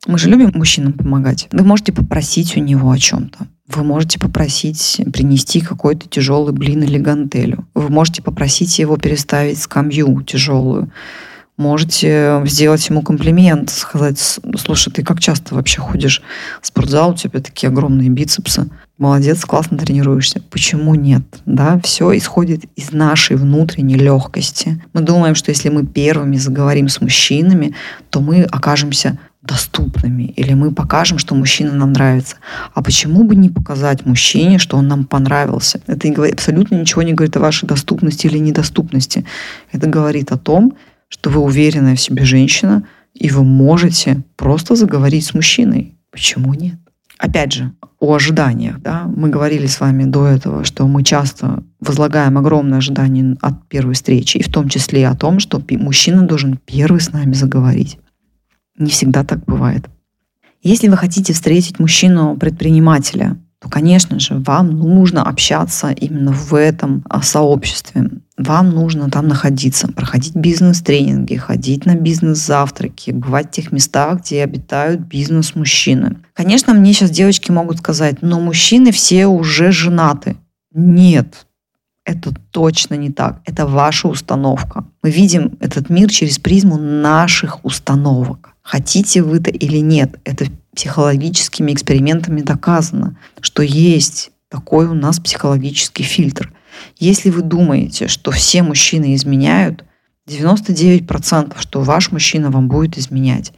Мы 0.06 0.18
же 0.18 0.28
любим 0.28 0.50
мужчинам 0.54 0.92
помогать. 0.92 1.48
Вы 1.52 1.64
можете 1.64 1.92
попросить 1.92 2.56
у 2.56 2.60
него 2.60 2.90
о 2.90 2.98
чем-то. 2.98 3.46
Вы 3.69 3.85
можете 3.85 4.19
попросить 4.19 5.00
принести 5.12 5.61
какой-то 5.61 6.09
тяжелый 6.09 6.52
блин 6.52 6.83
или 6.83 6.99
гантелю. 6.99 7.66
Вы 7.75 7.88
можете 7.88 8.23
попросить 8.23 8.78
его 8.78 8.97
переставить 8.97 9.61
скамью 9.61 10.23
тяжелую. 10.23 10.90
Можете 11.59 12.42
сделать 12.47 12.88
ему 12.88 13.02
комплимент, 13.02 13.71
сказать, 13.71 14.19
слушай, 14.57 14.90
ты 14.90 15.04
как 15.04 15.21
часто 15.21 15.54
вообще 15.54 15.81
ходишь 15.81 16.23
в 16.61 16.66
спортзал, 16.66 17.11
у 17.11 17.14
тебя 17.14 17.40
такие 17.40 17.69
огромные 17.69 18.09
бицепсы. 18.09 18.69
Молодец, 18.99 19.45
классно 19.45 19.76
тренируешься. 19.78 20.42
Почему 20.50 20.95
нет? 20.95 21.23
Да, 21.45 21.78
все 21.85 22.16
исходит 22.16 22.64
из 22.75 22.92
нашей 22.92 23.37
внутренней 23.37 23.97
легкости. 23.97 24.83
Мы 24.92 25.02
думаем, 25.02 25.35
что 25.35 25.50
если 25.50 25.69
мы 25.69 25.87
первыми 25.87 26.37
заговорим 26.37 26.88
с 26.88 27.00
мужчинами, 27.00 27.75
то 28.11 28.21
мы 28.21 28.42
окажемся 28.42 29.19
доступными, 29.42 30.22
или 30.37 30.54
мы 30.54 30.70
покажем, 30.70 31.18
что 31.18 31.34
мужчина 31.34 31.72
нам 31.72 31.92
нравится. 31.92 32.37
А 32.75 32.82
почему 32.82 33.25
бы 33.25 33.34
не 33.34 33.49
показать 33.49 34.06
мужчине, 34.06 34.58
что 34.58 34.76
он 34.76 34.87
нам 34.87 35.04
понравился? 35.04 35.80
Это 35.87 36.08
абсолютно 36.26 36.76
ничего 36.76 37.02
не 37.02 37.12
говорит 37.12 37.37
о 37.37 37.40
вашей 37.40 37.66
доступности 37.66 38.26
или 38.26 38.38
недоступности. 38.38 39.25
Это 39.72 39.88
говорит 39.88 40.30
о 40.30 40.38
том, 40.38 40.76
что 41.08 41.30
вы 41.30 41.40
уверенная 41.40 41.96
в 41.96 42.00
себе 42.00 42.25
женщина, 42.25 42.84
и 43.14 43.28
вы 43.30 43.42
можете 43.42 44.22
просто 44.37 44.76
заговорить 44.76 45.26
с 45.26 45.34
мужчиной. 45.34 45.96
Почему 46.11 46.54
нет? 46.54 46.76
Опять 47.18 47.52
же, 47.52 47.72
о 48.02 48.14
ожиданиях. 48.14 48.80
Да? 48.80 49.04
Мы 49.04 49.28
говорили 49.28 49.66
с 49.66 49.78
вами 49.78 50.04
до 50.04 50.26
этого, 50.26 50.64
что 50.64 50.88
мы 50.88 51.04
часто 51.04 51.62
возлагаем 51.80 52.37
огромное 52.37 52.78
ожидание 52.78 53.37
от 53.40 53.68
первой 53.68 53.94
встречи, 53.94 54.38
и 54.38 54.42
в 54.42 54.50
том 54.50 54.68
числе 54.68 55.06
о 55.06 55.14
том, 55.14 55.38
что 55.38 55.62
мужчина 55.70 56.22
должен 56.22 56.58
первый 56.64 57.00
с 57.00 57.12
нами 57.12 57.34
заговорить. 57.34 57.99
Не 58.82 58.90
всегда 58.90 59.22
так 59.22 59.44
бывает. 59.44 59.88
Если 60.60 60.88
вы 60.88 60.96
хотите 60.96 61.32
встретить 61.32 61.78
мужчину-предпринимателя, 61.78 63.36
то, 63.60 63.68
конечно 63.68 64.18
же, 64.18 64.34
вам 64.38 64.70
нужно 64.70 65.22
общаться 65.22 65.90
именно 65.90 66.32
в 66.32 66.52
этом 66.54 67.04
а, 67.08 67.22
сообществе. 67.22 68.10
Вам 68.36 68.70
нужно 68.70 69.08
там 69.08 69.28
находиться, 69.28 69.86
проходить 69.86 70.34
бизнес-тренинги, 70.34 71.36
ходить 71.36 71.86
на 71.86 71.94
бизнес-завтраки, 71.94 73.12
бывать 73.12 73.48
в 73.48 73.50
тех 73.52 73.70
местах, 73.70 74.22
где 74.22 74.42
обитают 74.42 75.02
бизнес-мужчины. 75.02 76.16
Конечно, 76.34 76.74
мне 76.74 76.92
сейчас 76.92 77.10
девочки 77.10 77.52
могут 77.52 77.78
сказать, 77.78 78.16
но 78.20 78.40
мужчины 78.40 78.90
все 78.90 79.26
уже 79.28 79.70
женаты. 79.70 80.36
Нет, 80.74 81.46
это 82.04 82.34
точно 82.50 82.94
не 82.94 83.12
так. 83.12 83.42
Это 83.44 83.64
ваша 83.64 84.08
установка. 84.08 84.84
Мы 85.04 85.12
видим 85.12 85.56
этот 85.60 85.88
мир 85.88 86.10
через 86.10 86.40
призму 86.40 86.78
наших 86.78 87.64
установок. 87.64 88.51
Хотите 88.62 89.23
вы 89.23 89.38
это 89.38 89.50
или 89.50 89.78
нет, 89.78 90.19
это 90.25 90.47
психологическими 90.75 91.73
экспериментами 91.73 92.40
доказано, 92.40 93.19
что 93.40 93.62
есть 93.62 94.31
такой 94.49 94.87
у 94.87 94.95
нас 94.95 95.19
психологический 95.19 96.04
фильтр. 96.04 96.52
Если 96.99 97.31
вы 97.31 97.42
думаете, 97.42 98.09
что 98.09 98.31
все 98.31 98.62
мужчины 98.62 99.14
изменяют, 99.14 99.85
99% 100.28 101.57
что 101.59 101.83
ваш 101.83 102.12
мужчина 102.12 102.50
вам 102.50 102.69
будет 102.69 102.97
изменять. 102.97 103.52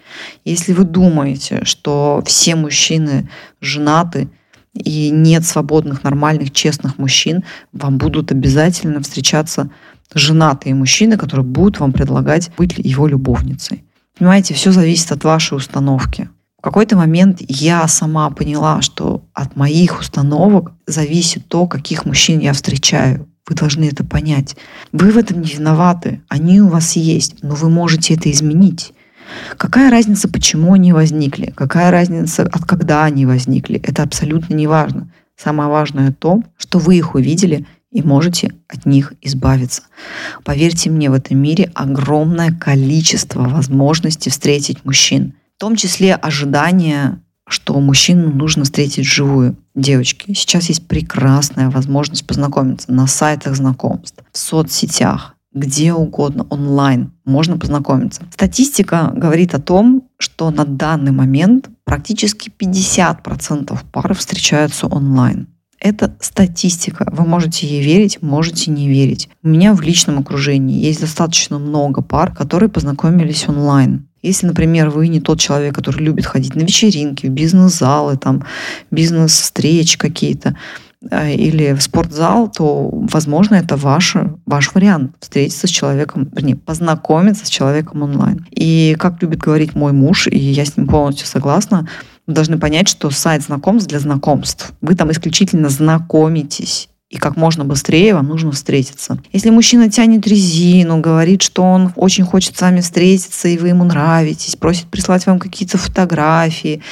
Если 0.44 0.72
вы 0.72 0.84
думаете, 0.84 1.64
что 1.64 2.22
все 2.26 2.56
мужчины 2.56 3.28
женаты 3.60 4.28
и 4.72 5.10
нет 5.10 5.44
свободных, 5.44 6.02
нормальных, 6.02 6.52
честных 6.52 6.98
мужчин, 6.98 7.44
вам 7.72 7.98
будут 7.98 8.32
обязательно 8.32 9.00
встречаться 9.02 9.70
женатые 10.14 10.74
мужчины, 10.74 11.16
которые 11.16 11.44
будут 11.44 11.80
вам 11.80 11.92
предлагать 11.92 12.50
быть 12.56 12.74
его 12.78 13.06
любовницей. 13.06 13.83
Понимаете, 14.18 14.54
все 14.54 14.72
зависит 14.72 15.10
от 15.12 15.24
вашей 15.24 15.56
установки. 15.56 16.28
В 16.58 16.62
какой-то 16.62 16.96
момент 16.96 17.42
я 17.46 17.86
сама 17.88 18.30
поняла, 18.30 18.80
что 18.80 19.24
от 19.34 19.56
моих 19.56 20.00
установок 20.00 20.72
зависит 20.86 21.48
то, 21.48 21.66
каких 21.66 22.06
мужчин 22.06 22.38
я 22.38 22.52
встречаю. 22.52 23.28
Вы 23.46 23.56
должны 23.56 23.84
это 23.84 24.04
понять. 24.04 24.56
Вы 24.92 25.10
в 25.10 25.18
этом 25.18 25.42
не 25.42 25.52
виноваты. 25.52 26.22
Они 26.28 26.62
у 26.62 26.68
вас 26.68 26.96
есть, 26.96 27.42
но 27.42 27.54
вы 27.54 27.68
можете 27.68 28.14
это 28.14 28.30
изменить. 28.30 28.94
Какая 29.58 29.90
разница, 29.90 30.28
почему 30.28 30.72
они 30.72 30.92
возникли? 30.92 31.52
Какая 31.54 31.90
разница, 31.90 32.44
от 32.44 32.64
когда 32.64 33.04
они 33.04 33.26
возникли? 33.26 33.78
Это 33.80 34.02
абсолютно 34.02 34.54
не 34.54 34.66
важно. 34.66 35.10
Самое 35.36 35.68
важное 35.68 36.12
то, 36.12 36.42
что 36.56 36.78
вы 36.78 36.96
их 36.96 37.14
увидели 37.14 37.66
и 37.94 38.02
можете 38.02 38.52
от 38.68 38.84
них 38.84 39.14
избавиться. 39.22 39.82
Поверьте 40.42 40.90
мне, 40.90 41.08
в 41.08 41.14
этом 41.14 41.38
мире 41.38 41.70
огромное 41.74 42.52
количество 42.52 43.48
возможностей 43.48 44.28
встретить 44.28 44.84
мужчин, 44.84 45.34
в 45.56 45.60
том 45.60 45.76
числе 45.76 46.14
ожидания 46.14 47.20
что 47.46 47.78
мужчину 47.78 48.32
нужно 48.32 48.64
встретить 48.64 49.04
вживую. 49.04 49.56
Девочки, 49.74 50.32
сейчас 50.32 50.70
есть 50.70 50.88
прекрасная 50.88 51.68
возможность 51.68 52.26
познакомиться 52.26 52.90
на 52.90 53.06
сайтах 53.06 53.54
знакомств, 53.54 54.24
в 54.32 54.38
соцсетях, 54.38 55.34
где 55.52 55.92
угодно, 55.92 56.46
онлайн. 56.48 57.12
Можно 57.26 57.58
познакомиться. 57.58 58.22
Статистика 58.32 59.12
говорит 59.14 59.54
о 59.54 59.60
том, 59.60 60.08
что 60.18 60.50
на 60.50 60.64
данный 60.64 61.12
момент 61.12 61.68
практически 61.84 62.50
50% 62.50 63.78
пар 63.92 64.14
встречаются 64.14 64.86
онлайн. 64.86 65.48
Это 65.84 66.16
статистика. 66.18 67.06
Вы 67.12 67.26
можете 67.26 67.66
ей 67.66 67.84
верить, 67.84 68.22
можете 68.22 68.70
не 68.70 68.88
верить. 68.88 69.28
У 69.42 69.48
меня 69.48 69.74
в 69.74 69.82
личном 69.82 70.18
окружении 70.18 70.82
есть 70.82 71.02
достаточно 71.02 71.58
много 71.58 72.00
пар, 72.00 72.34
которые 72.34 72.70
познакомились 72.70 73.46
онлайн. 73.46 74.08
Если, 74.22 74.46
например, 74.46 74.88
вы 74.88 75.08
не 75.08 75.20
тот 75.20 75.40
человек, 75.40 75.74
который 75.74 76.02
любит 76.02 76.24
ходить 76.24 76.54
на 76.54 76.62
вечеринки, 76.62 77.26
в 77.26 77.30
бизнес-залы, 77.30 78.16
там, 78.16 78.46
бизнес-встречи 78.90 79.98
какие-то, 79.98 80.56
э, 81.10 81.34
или 81.34 81.74
в 81.74 81.82
спортзал, 81.82 82.50
то, 82.50 82.88
возможно, 82.90 83.56
это 83.56 83.76
ваш, 83.76 84.16
ваш 84.46 84.74
вариант 84.74 85.14
встретиться 85.20 85.66
с 85.66 85.70
человеком, 85.70 86.30
вернее, 86.34 86.56
познакомиться 86.56 87.44
с 87.44 87.50
человеком 87.50 88.00
онлайн. 88.00 88.46
И 88.50 88.96
как 88.98 89.20
любит 89.20 89.40
говорить 89.40 89.74
мой 89.74 89.92
муж, 89.92 90.28
и 90.28 90.38
я 90.38 90.64
с 90.64 90.78
ним 90.78 90.86
полностью 90.86 91.26
согласна, 91.26 91.86
вы 92.26 92.34
должны 92.34 92.58
понять, 92.58 92.88
что 92.88 93.10
сайт 93.10 93.42
знакомств 93.42 93.88
для 93.88 94.00
знакомств. 94.00 94.72
Вы 94.80 94.94
там 94.94 95.10
исключительно 95.12 95.68
знакомитесь 95.68 96.88
и 97.14 97.16
как 97.16 97.36
можно 97.36 97.64
быстрее 97.64 98.14
вам 98.14 98.26
нужно 98.26 98.50
встретиться. 98.50 99.18
Если 99.32 99.50
мужчина 99.50 99.88
тянет 99.88 100.26
резину, 100.26 101.00
говорит, 101.00 101.42
что 101.42 101.62
он 101.62 101.92
очень 101.94 102.24
хочет 102.24 102.56
с 102.56 102.60
вами 102.60 102.80
встретиться, 102.80 103.46
и 103.46 103.56
вы 103.56 103.68
ему 103.68 103.84
нравитесь, 103.84 104.56
просит 104.56 104.86
прислать 104.86 105.24
вам 105.26 105.38
какие-то 105.38 105.78
фотографии, 105.78 106.82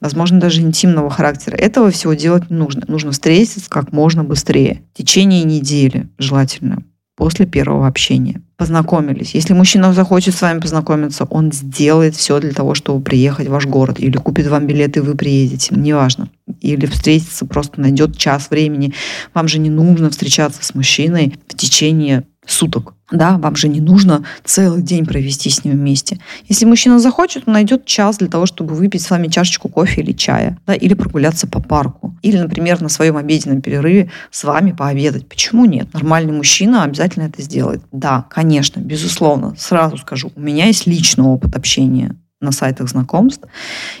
возможно, 0.00 0.38
даже 0.38 0.60
интимного 0.60 1.08
характера, 1.08 1.56
этого 1.56 1.90
всего 1.90 2.12
делать 2.12 2.50
не 2.50 2.56
нужно. 2.56 2.84
Нужно 2.88 3.12
встретиться 3.12 3.70
как 3.70 3.92
можно 3.92 4.22
быстрее. 4.22 4.82
В 4.92 4.98
течение 4.98 5.44
недели 5.44 6.08
желательно 6.18 6.82
после 7.16 7.46
первого 7.46 7.86
общения. 7.86 8.42
Познакомились. 8.60 9.34
Если 9.34 9.54
мужчина 9.54 9.94
захочет 9.94 10.34
с 10.34 10.42
вами 10.42 10.60
познакомиться, 10.60 11.24
он 11.24 11.50
сделает 11.50 12.14
все 12.14 12.40
для 12.40 12.52
того, 12.52 12.74
чтобы 12.74 13.02
приехать 13.02 13.48
в 13.48 13.52
ваш 13.52 13.64
город. 13.64 13.98
Или 13.98 14.18
купит 14.18 14.48
вам 14.48 14.66
билеты, 14.66 15.00
и 15.00 15.02
вы 15.02 15.14
приедете. 15.16 15.74
Неважно. 15.74 16.28
Или 16.60 16.84
встретиться, 16.84 17.46
просто 17.46 17.80
найдет 17.80 18.18
час 18.18 18.50
времени. 18.50 18.92
Вам 19.32 19.48
же 19.48 19.60
не 19.60 19.70
нужно 19.70 20.10
встречаться 20.10 20.62
с 20.62 20.74
мужчиной 20.74 21.38
в 21.48 21.56
течение 21.56 22.24
суток. 22.44 22.92
Да, 23.10 23.38
вам 23.38 23.56
же 23.56 23.68
не 23.68 23.80
нужно 23.80 24.24
целый 24.44 24.82
день 24.82 25.04
провести 25.04 25.50
с 25.50 25.64
ним 25.64 25.74
вместе. 25.74 26.20
Если 26.48 26.64
мужчина 26.64 26.98
захочет, 27.00 27.44
он 27.46 27.54
найдет 27.54 27.84
час 27.84 28.18
для 28.18 28.28
того, 28.28 28.46
чтобы 28.46 28.74
выпить 28.74 29.02
с 29.02 29.10
вами 29.10 29.28
чашечку 29.28 29.68
кофе 29.68 30.02
или 30.02 30.12
чая, 30.12 30.58
да, 30.66 30.74
или 30.74 30.94
прогуляться 30.94 31.46
по 31.46 31.60
парку. 31.60 32.16
Или, 32.22 32.38
например, 32.38 32.80
на 32.80 32.88
своем 32.88 33.16
обеденном 33.16 33.62
перерыве 33.62 34.10
с 34.30 34.44
вами 34.44 34.72
пообедать. 34.72 35.28
Почему 35.28 35.64
нет? 35.64 35.92
Нормальный 35.92 36.32
мужчина 36.32 36.84
обязательно 36.84 37.24
это 37.24 37.42
сделает. 37.42 37.82
Да, 37.92 38.26
конечно, 38.30 38.80
безусловно. 38.80 39.54
Сразу 39.58 39.96
скажу, 39.98 40.30
у 40.34 40.40
меня 40.40 40.66
есть 40.66 40.86
личный 40.86 41.24
опыт 41.24 41.56
общения 41.56 42.16
на 42.40 42.52
сайтах 42.52 42.88
знакомств. 42.88 43.44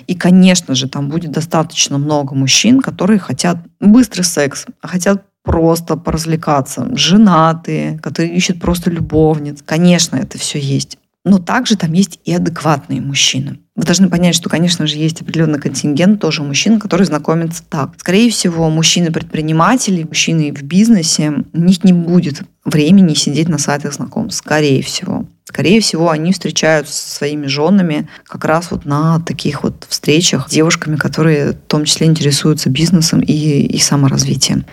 И, 0.06 0.14
конечно 0.14 0.74
же, 0.74 0.88
там 0.88 1.08
будет 1.08 1.30
достаточно 1.30 1.98
много 1.98 2.34
мужчин, 2.34 2.80
которые 2.80 3.18
хотят 3.18 3.58
быстрый 3.80 4.22
секс, 4.22 4.66
хотят 4.82 5.24
просто 5.50 5.96
поразвлекаться, 5.96 6.88
женатые, 6.94 7.98
которые 7.98 8.32
ищут 8.36 8.60
просто 8.60 8.88
любовниц. 8.88 9.64
Конечно, 9.66 10.14
это 10.14 10.38
все 10.38 10.60
есть. 10.60 10.96
Но 11.24 11.38
также 11.38 11.76
там 11.76 11.92
есть 11.92 12.20
и 12.24 12.32
адекватные 12.32 13.00
мужчины. 13.00 13.58
Вы 13.74 13.82
должны 13.82 14.08
понять, 14.08 14.36
что, 14.36 14.48
конечно 14.48 14.86
же, 14.86 14.96
есть 14.96 15.22
определенный 15.22 15.58
контингент 15.58 16.20
тоже 16.20 16.44
мужчин, 16.44 16.78
которые 16.78 17.06
знакомятся 17.06 17.64
так. 17.68 17.90
Скорее 17.98 18.30
всего, 18.30 18.70
мужчины-предприниматели, 18.70 20.04
мужчины 20.04 20.52
в 20.52 20.62
бизнесе, 20.62 21.32
у 21.52 21.60
них 21.60 21.82
не 21.82 21.92
будет 21.92 22.42
времени 22.64 23.14
сидеть 23.14 23.48
на 23.48 23.58
сайтах 23.58 23.92
знакомств. 23.92 24.38
Скорее 24.38 24.82
всего. 24.84 25.26
Скорее 25.44 25.80
всего, 25.80 26.10
они 26.10 26.32
встречаются 26.32 26.94
со 26.94 27.16
своими 27.16 27.46
женами 27.48 28.08
как 28.22 28.44
раз 28.44 28.70
вот 28.70 28.84
на 28.84 29.18
таких 29.18 29.64
вот 29.64 29.84
встречах 29.88 30.48
с 30.48 30.52
девушками, 30.52 30.94
которые 30.94 31.52
в 31.52 31.54
том 31.66 31.86
числе 31.86 32.06
интересуются 32.06 32.70
бизнесом 32.70 33.18
и, 33.18 33.32
и 33.32 33.78
саморазвитием. 33.78 34.64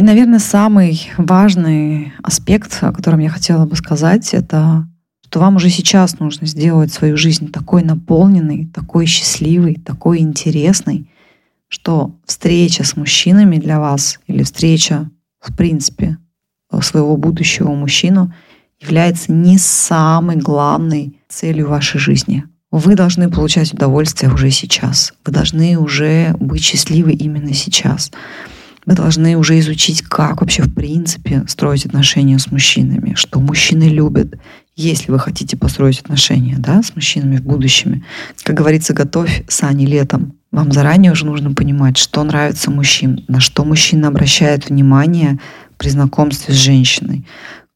И, 0.00 0.02
наверное, 0.02 0.38
самый 0.38 1.10
важный 1.18 2.14
аспект, 2.22 2.78
о 2.80 2.90
котором 2.90 3.18
я 3.18 3.28
хотела 3.28 3.66
бы 3.66 3.76
сказать, 3.76 4.32
это 4.32 4.88
что 5.26 5.40
вам 5.40 5.56
уже 5.56 5.68
сейчас 5.68 6.18
нужно 6.18 6.46
сделать 6.46 6.90
свою 6.90 7.18
жизнь 7.18 7.52
такой 7.52 7.82
наполненной, 7.82 8.64
такой 8.72 9.04
счастливой, 9.04 9.74
такой 9.74 10.20
интересной, 10.20 11.06
что 11.68 12.14
встреча 12.24 12.82
с 12.82 12.96
мужчинами 12.96 13.58
для 13.58 13.78
вас 13.78 14.20
или 14.26 14.42
встреча, 14.42 15.10
в 15.38 15.54
принципе, 15.54 16.16
своего 16.80 17.18
будущего 17.18 17.70
мужчину 17.74 18.32
является 18.80 19.32
не 19.32 19.58
самой 19.58 20.36
главной 20.36 21.20
целью 21.28 21.68
вашей 21.68 22.00
жизни. 22.00 22.44
Вы 22.70 22.94
должны 22.94 23.28
получать 23.28 23.74
удовольствие 23.74 24.32
уже 24.32 24.50
сейчас. 24.50 25.12
Вы 25.26 25.32
должны 25.32 25.78
уже 25.78 26.34
быть 26.40 26.62
счастливы 26.62 27.12
именно 27.12 27.52
сейчас. 27.52 28.10
Вы 28.90 28.96
должны 28.96 29.36
уже 29.36 29.56
изучить, 29.60 30.02
как 30.02 30.40
вообще 30.40 30.64
в 30.64 30.74
принципе 30.74 31.44
строить 31.46 31.86
отношения 31.86 32.40
с 32.40 32.50
мужчинами, 32.50 33.14
что 33.14 33.38
мужчины 33.38 33.84
любят, 33.84 34.34
если 34.74 35.12
вы 35.12 35.20
хотите 35.20 35.56
построить 35.56 36.00
отношения 36.00 36.56
да, 36.58 36.82
с 36.82 36.96
мужчинами 36.96 37.36
в 37.36 37.44
будущем. 37.44 38.04
Как 38.42 38.56
говорится, 38.56 38.92
готовь 38.92 39.44
сани 39.46 39.86
летом. 39.86 40.32
Вам 40.50 40.72
заранее 40.72 41.12
уже 41.12 41.24
нужно 41.24 41.52
понимать, 41.54 41.98
что 41.98 42.24
нравится 42.24 42.72
мужчин, 42.72 43.24
на 43.28 43.38
что 43.38 43.64
мужчина 43.64 44.08
обращает 44.08 44.68
внимание 44.68 45.38
при 45.76 45.88
знакомстве 45.88 46.52
с 46.52 46.56
женщиной. 46.56 47.24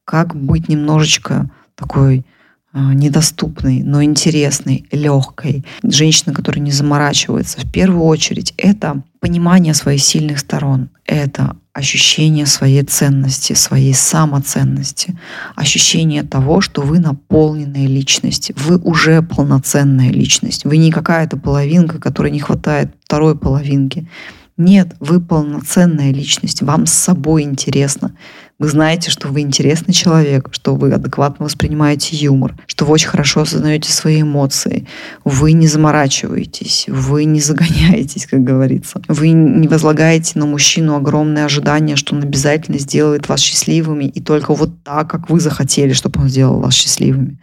Как 0.04 0.35
быть 0.35 0.68
немножечко 0.68 1.49
такой 1.76 2.26
недоступной, 2.75 3.83
но 3.83 4.02
интересной, 4.02 4.87
легкой. 4.90 5.64
Женщина, 5.83 6.35
которая 6.35 6.62
не 6.62 6.73
заморачивается. 6.73 7.61
В 7.61 7.71
первую 7.71 8.04
очередь 8.04 8.52
это 8.57 9.02
понимание 9.21 9.75
своих 9.75 10.02
сильных 10.02 10.40
сторон. 10.40 10.90
Это 11.07 11.57
ощущение 11.73 12.47
своей 12.47 12.83
ценности, 12.83 13.52
своей 13.52 13.95
самоценности, 13.95 15.19
ощущение 15.57 16.23
того, 16.23 16.61
что 16.61 16.83
вы 16.83 17.00
наполненная 17.00 17.87
личность, 17.87 18.52
вы 18.57 18.78
уже 18.78 19.23
полноценная 19.23 20.11
личность, 20.11 20.64
вы 20.64 20.76
не 20.76 20.93
какая-то 20.93 21.37
половинка, 21.37 21.99
которой 21.99 22.31
не 22.31 22.38
хватает 22.38 22.95
второй 23.04 23.37
половинки. 23.37 24.08
Нет, 24.56 24.95
вы 25.00 25.21
полноценная 25.21 26.13
личность, 26.13 26.63
вам 26.63 26.87
с 26.87 26.93
собой 26.93 27.43
интересно. 27.43 28.15
Вы 28.60 28.69
знаете, 28.69 29.10
что 29.10 29.28
вы 29.28 29.40
интересный 29.40 29.93
человек, 29.93 30.49
что 30.52 30.76
вы 30.76 30.93
адекватно 30.93 31.45
воспринимаете 31.45 32.14
юмор, 32.17 32.54
что 32.69 32.84
вы 32.84 32.93
очень 32.93 33.08
хорошо 33.08 33.40
осознаете 33.40 33.90
свои 33.90 34.23
эмоции, 34.23 34.86
вы 35.25 35.52
не 35.52 35.67
заморачиваетесь, 35.67 36.84
вы 36.88 37.25
не 37.25 37.40
загоняетесь, 37.40 38.26
как 38.26 38.45
говорится. 38.45 39.02
Вы 39.08 39.30
не 39.30 39.67
возлагаете 39.67 40.38
на 40.38 40.47
мужчину 40.47 40.95
огромные 40.95 41.47
ожидания, 41.47 41.97
что 41.97 42.14
он 42.14 42.23
обязательно 42.23 42.78
сделает 42.78 43.28
вас 43.28 43.40
счастливыми, 43.40 44.04
и 44.04 44.21
только 44.21 44.54
вот 44.54 44.84
так, 44.84 45.10
как 45.10 45.30
вы 45.30 45.40
захотели, 45.40 45.93
чтобы 45.93 46.21
он 46.21 46.28
сделал 46.28 46.60
вас 46.60 46.75
счастливыми. 46.75 47.40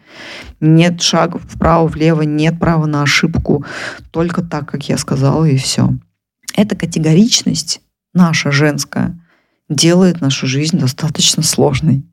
Нет 0.61 1.01
шагов 1.01 1.41
вправо-влево, 1.43 2.21
нет 2.21 2.57
права 2.57 2.85
на 2.85 3.03
ошибку, 3.03 3.65
только 4.11 4.41
так, 4.41 4.69
как 4.69 4.87
я 4.87 4.97
сказала, 4.97 5.43
и 5.43 5.57
все. 5.57 5.89
Эта 6.55 6.77
категоричность 6.77 7.81
наша 8.13 8.51
женская 8.51 9.20
делает 9.75 10.21
нашу 10.21 10.47
жизнь 10.47 10.77
достаточно 10.77 11.43
сложной. 11.43 12.03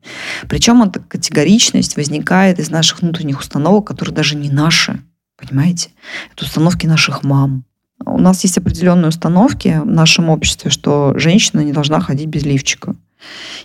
Причем 0.47 0.81
эта 0.81 0.99
категоричность 0.99 1.95
возникает 1.97 2.59
из 2.59 2.69
наших 2.69 3.01
внутренних 3.01 3.39
установок, 3.39 3.87
которые 3.87 4.15
даже 4.15 4.35
не 4.35 4.49
наши. 4.49 5.01
Понимаете? 5.37 5.89
Это 6.33 6.45
установки 6.45 6.85
наших 6.85 7.23
мам. 7.23 7.65
У 8.05 8.17
нас 8.17 8.43
есть 8.43 8.57
определенные 8.57 9.09
установки 9.09 9.79
в 9.83 9.85
нашем 9.85 10.29
обществе, 10.29 10.71
что 10.71 11.13
женщина 11.17 11.61
не 11.61 11.73
должна 11.73 11.99
ходить 11.99 12.27
без 12.27 12.43
лифчика. 12.43 12.95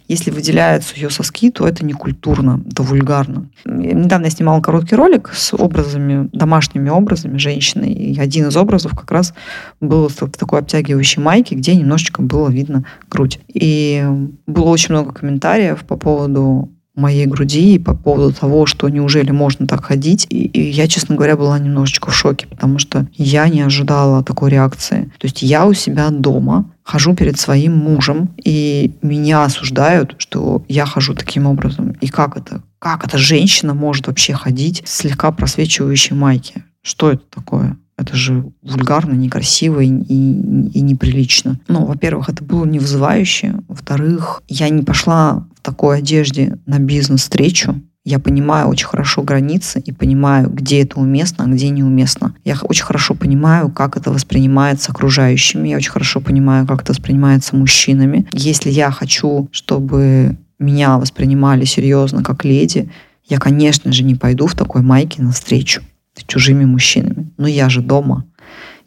Если 0.09 0.31
выделяются 0.31 0.97
ее 0.97 1.09
соски, 1.09 1.51
то 1.51 1.67
это 1.67 1.85
не 1.85 1.93
культурно, 1.93 2.63
это 2.71 2.83
вульгарно. 2.83 3.49
Недавно 3.65 4.27
я 4.27 4.31
снимала 4.31 4.61
короткий 4.61 4.97
ролик 4.97 5.31
с 5.33 5.55
образами, 5.55 6.29
домашними 6.33 6.91
образами 6.91 7.39
женщины. 7.39 7.93
И 7.93 8.19
один 8.19 8.49
из 8.49 8.57
образов 8.57 8.93
как 8.93 9.11
раз 9.11 9.35
был 9.81 10.09
в 10.09 10.15
такой 10.15 10.61
обтягивающей 10.61 11.23
майке, 11.23 11.55
где 11.55 11.75
немножечко 11.75 12.23
было 12.23 12.49
видно 12.49 12.85
грудь. 13.11 13.41
И 13.49 14.05
было 14.47 14.69
очень 14.69 14.95
много 14.95 15.13
комментариев 15.13 15.85
по 15.85 15.97
поводу 15.97 16.71
моей 16.95 17.27
груди 17.27 17.75
и 17.75 17.79
по 17.79 17.95
поводу 17.95 18.33
того, 18.33 18.67
что 18.67 18.89
неужели 18.89 19.31
можно 19.31 19.67
так 19.67 19.85
ходить. 19.85 20.27
И, 20.31 20.45
и 20.47 20.71
я, 20.71 20.87
честно 20.87 21.17
говоря, 21.17 21.37
была 21.37 21.59
немножечко 21.59 22.11
в 22.11 22.15
шоке, 22.15 22.47
потому 22.47 22.79
что 22.79 23.07
я 23.15 23.49
не 23.49 23.63
ожидала 23.63 24.23
такой 24.23 24.51
реакции. 24.51 25.11
То 25.19 25.27
есть 25.27 25.43
я 25.43 25.67
у 25.67 25.73
себя 25.73 26.11
дома 26.11 26.71
хожу 26.83 27.15
перед 27.15 27.39
своим 27.39 27.77
мужем, 27.77 28.31
и 28.45 28.95
меня 29.03 29.45
осуждают, 29.45 30.15
что 30.19 30.65
я 30.69 30.87
хожу 30.87 31.15
таким 31.15 31.47
образом. 31.47 31.93
И 32.01 32.09
как 32.09 32.37
это? 32.37 32.63
Как 32.79 33.07
эта 33.07 33.19
женщина 33.19 33.75
может 33.75 34.07
вообще 34.07 34.35
ходить 34.35 34.85
в 34.85 34.89
слегка 34.89 35.33
просвечивающей 35.33 36.15
майке? 36.15 36.65
Что 36.83 37.13
это 37.13 37.23
такое? 37.31 37.79
Это 37.97 38.17
же 38.17 38.45
вульгарно, 38.63 39.15
некрасиво 39.15 39.81
и, 39.81 39.89
и, 39.89 40.69
и 40.75 40.81
неприлично. 40.81 41.61
Ну, 41.69 41.87
во-первых, 41.87 42.29
это 42.29 42.43
было 42.43 42.65
не 42.65 42.79
вызывающе. 42.79 43.55
Во-вторых, 43.69 44.43
я 44.49 44.69
не 44.69 44.83
пошла 44.83 45.47
в 45.57 45.61
такой 45.61 45.99
одежде 45.99 46.59
на 46.67 46.79
бизнес-встречу. 46.79 47.81
Я 48.05 48.19
понимаю 48.19 48.69
очень 48.69 48.87
хорошо 48.87 49.23
границы 49.23 49.81
и 49.81 49.91
понимаю, 49.91 50.51
где 50.51 50.83
это 50.83 51.01
уместно, 51.01 51.45
а 51.45 51.49
где 51.49 51.71
неуместно. 51.71 52.35
Я 52.45 52.57
очень 52.63 52.85
хорошо 52.85 53.15
понимаю, 53.15 53.71
как 53.71 53.97
это 53.97 54.11
воспринимается 54.11 54.93
окружающими. 54.93 55.69
Я 55.69 55.77
очень 55.77 55.93
хорошо 55.93 56.21
понимаю, 56.21 56.67
как 56.67 56.83
это 56.83 56.93
воспринимается 56.93 57.57
мужчинами. 57.57 58.27
Если 58.33 58.71
я 58.71 58.91
хочу, 58.91 59.49
чтобы 59.53 60.37
меня 60.59 60.99
воспринимали 60.99 61.65
серьезно 61.65 62.23
как 62.23 62.45
леди, 62.45 62.91
я, 63.27 63.39
конечно 63.39 63.91
же, 63.91 64.03
не 64.03 64.17
пойду 64.17 64.49
в 64.49 64.55
такой 64.55 64.83
майке 64.83 65.23
на 65.23 65.33
встречу 65.33 65.81
чужими 66.27 66.65
мужчинами. 66.65 67.31
Но 67.37 67.47
я 67.47 67.69
же 67.69 67.81
дома. 67.81 68.25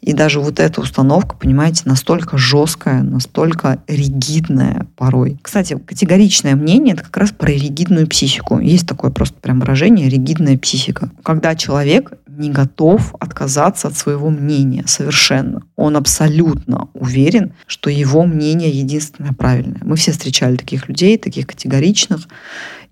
И 0.00 0.12
даже 0.12 0.40
вот 0.40 0.60
эта 0.60 0.80
установка, 0.80 1.36
понимаете, 1.36 1.82
настолько 1.84 2.38
жесткая, 2.38 3.02
настолько 3.02 3.82
ригидная 3.88 4.86
порой. 4.96 5.38
Кстати, 5.42 5.76
категоричное 5.76 6.54
мнение— 6.54 6.94
это 6.94 7.02
как 7.02 7.16
раз 7.16 7.32
про 7.32 7.50
ригидную 7.50 8.06
психику. 8.06 8.60
Есть 8.60 8.86
такое 8.86 9.10
просто 9.10 9.40
прям 9.40 9.58
выражение 9.60 10.08
«ригидная 10.08 10.56
психика». 10.56 11.10
Когда 11.24 11.56
человек 11.56 12.12
не 12.38 12.50
готов 12.50 13.14
отказаться 13.18 13.88
от 13.88 13.96
своего 13.96 14.30
мнения 14.30 14.84
совершенно. 14.86 15.62
Он 15.74 15.96
абсолютно 15.96 16.88
уверен, 16.94 17.52
что 17.66 17.90
его 17.90 18.24
мнение 18.24 18.70
единственное 18.70 19.32
правильное. 19.32 19.80
Мы 19.82 19.96
все 19.96 20.12
встречали 20.12 20.56
таких 20.56 20.88
людей, 20.88 21.18
таких 21.18 21.48
категоричных, 21.48 22.28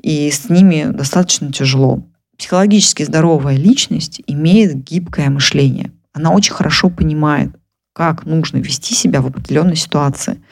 и 0.03 0.31
с 0.31 0.51
ними 0.51 0.87
достаточно 0.91 1.53
тяжело. 1.53 2.03
Психологически 2.39 3.03
здоровая 3.03 3.57
личность 3.57 4.21
имеет 4.27 4.85
гибкое 4.85 5.31
мышление. 5.31 5.93
Она 6.13 6.31
очень 6.33 6.53
хорошо 6.53 6.91
понимает, 6.91 7.51
как 7.93 8.27
нужно 8.27 8.59
вести 8.59 8.95
себя 8.95 9.23
в 9.23 9.27
определенной 9.27 9.77
ситуации. 9.77 10.43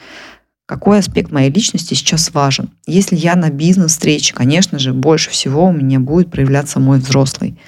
Какой 0.65 0.99
аспект 0.99 1.31
моей 1.31 1.51
личности 1.51 1.93
сейчас 1.93 2.33
важен? 2.33 2.71
Если 2.87 3.15
я 3.15 3.35
на 3.35 3.51
бизнес-встрече, 3.51 4.33
конечно 4.33 4.79
же, 4.79 4.93
больше 4.93 5.29
всего 5.29 5.67
у 5.67 5.71
меня 5.71 5.99
будет 5.99 6.31
проявляться 6.31 6.79
мой 6.79 6.97
взрослый. 6.97 7.59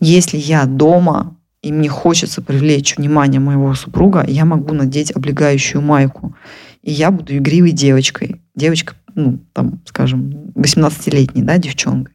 Если 0.00 0.38
я 0.38 0.64
дома 0.64 1.36
и 1.62 1.70
мне 1.70 1.88
хочется 1.88 2.42
привлечь 2.42 2.96
внимание 2.96 3.40
моего 3.40 3.72
супруга, 3.74 4.24
я 4.26 4.44
могу 4.44 4.74
надеть 4.74 5.12
облегающую 5.12 5.80
майку. 5.80 6.34
И 6.82 6.90
я 6.90 7.10
буду 7.10 7.36
игривой 7.36 7.70
девочкой. 7.70 8.40
Девочка, 8.56 8.94
ну, 9.14 9.38
там, 9.52 9.80
скажем, 9.84 10.50
18-летней, 10.56 11.42
да, 11.42 11.58
девчонкой. 11.58 12.14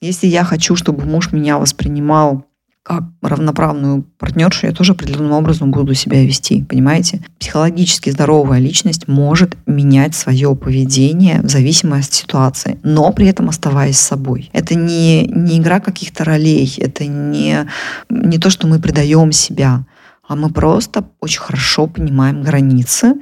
Если 0.00 0.28
я 0.28 0.44
хочу, 0.44 0.76
чтобы 0.76 1.04
муж 1.06 1.32
меня 1.32 1.58
воспринимал 1.58 2.44
как 2.84 3.02
равноправную 3.20 4.04
партнершу, 4.16 4.68
я 4.68 4.72
тоже 4.72 4.92
определенным 4.92 5.32
образом 5.32 5.72
буду 5.72 5.92
себя 5.92 6.24
вести, 6.24 6.62
понимаете? 6.62 7.20
Психологически 7.38 8.08
здоровая 8.08 8.60
личность 8.60 9.08
может 9.08 9.56
менять 9.66 10.14
свое 10.14 10.54
поведение 10.54 11.42
в 11.42 11.50
зависимости 11.50 12.10
от 12.10 12.14
ситуации, 12.14 12.78
но 12.82 13.12
при 13.12 13.26
этом 13.26 13.48
оставаясь 13.48 13.98
собой. 13.98 14.48
Это 14.52 14.74
не, 14.74 15.26
не 15.26 15.58
игра 15.58 15.80
каких-то 15.80 16.24
ролей, 16.24 16.72
это 16.78 17.04
не, 17.04 17.68
не 18.08 18.38
то, 18.38 18.48
что 18.48 18.66
мы 18.68 18.78
предаем 18.78 19.32
себя, 19.32 19.84
а 20.26 20.36
мы 20.36 20.48
просто 20.48 21.04
очень 21.20 21.40
хорошо 21.40 21.88
понимаем 21.88 22.42
границы, 22.42 23.14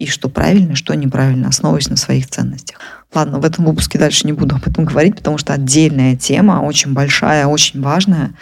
и 0.00 0.06
что 0.06 0.30
правильно, 0.30 0.74
что 0.74 0.94
неправильно, 0.94 1.48
основываясь 1.48 1.90
на 1.90 1.96
своих 1.96 2.26
ценностях. 2.26 2.78
Ладно, 3.14 3.38
в 3.38 3.44
этом 3.44 3.66
выпуске 3.66 3.98
дальше 3.98 4.26
не 4.26 4.32
буду 4.32 4.56
об 4.56 4.66
этом 4.66 4.86
говорить, 4.86 5.14
потому 5.14 5.36
что 5.36 5.52
отдельная 5.52 6.16
тема, 6.16 6.62
очень 6.62 6.94
большая, 6.94 7.46
очень 7.46 7.82
важная. 7.82 8.32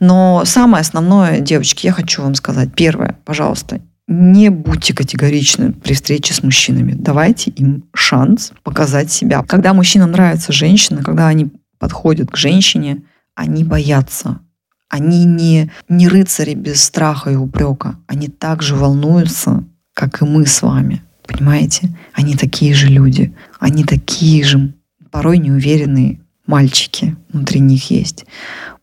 Но 0.00 0.44
самое 0.46 0.80
основное, 0.80 1.40
девочки, 1.40 1.84
я 1.84 1.92
хочу 1.92 2.22
вам 2.22 2.34
сказать. 2.34 2.70
Первое, 2.74 3.18
пожалуйста, 3.26 3.82
не 4.08 4.48
будьте 4.48 4.94
категоричны 4.94 5.72
при 5.72 5.92
встрече 5.92 6.32
с 6.32 6.42
мужчинами. 6.42 6.92
Давайте 6.92 7.50
им 7.50 7.84
шанс 7.94 8.52
показать 8.62 9.12
себя. 9.12 9.42
Когда 9.42 9.74
мужчинам 9.74 10.12
нравится 10.12 10.54
женщина, 10.54 11.02
когда 11.02 11.28
они 11.28 11.50
подходят 11.78 12.30
к 12.30 12.36
женщине, 12.38 13.02
они 13.34 13.62
боятся. 13.62 14.38
Они 14.88 15.26
не, 15.26 15.70
не 15.90 16.08
рыцари 16.08 16.54
без 16.54 16.82
страха 16.82 17.30
и 17.30 17.36
упрека. 17.36 17.96
Они 18.06 18.28
также 18.28 18.74
волнуются 18.74 19.64
как 19.94 20.20
и 20.20 20.24
мы 20.24 20.46
с 20.46 20.62
вами. 20.62 21.02
Понимаете? 21.26 21.88
Они 22.12 22.36
такие 22.36 22.74
же 22.74 22.88
люди. 22.88 23.34
Они 23.58 23.84
такие 23.84 24.44
же 24.44 24.74
порой 25.10 25.38
неуверенные 25.38 26.20
мальчики 26.46 27.16
внутри 27.32 27.60
них 27.60 27.90
есть. 27.90 28.26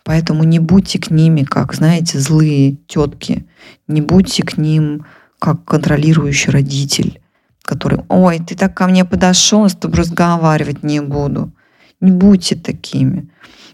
Поэтому 0.03 0.43
не 0.43 0.59
будьте 0.59 0.99
к 0.99 1.11
ними, 1.11 1.43
как, 1.43 1.73
знаете, 1.73 2.19
злые 2.19 2.77
тетки. 2.87 3.45
Не 3.87 4.01
будьте 4.01 4.43
к 4.43 4.57
ним, 4.57 5.05
как 5.37 5.63
контролирующий 5.65 6.51
родитель, 6.51 7.21
который, 7.63 7.99
ой, 8.09 8.39
ты 8.39 8.55
так 8.55 8.73
ко 8.73 8.87
мне 8.87 9.05
подошел, 9.05 9.67
с 9.67 9.75
тобой 9.75 9.99
разговаривать 9.99 10.83
не 10.83 11.01
буду. 11.01 11.51
Не 11.99 12.11
будьте 12.11 12.55
такими. 12.55 13.29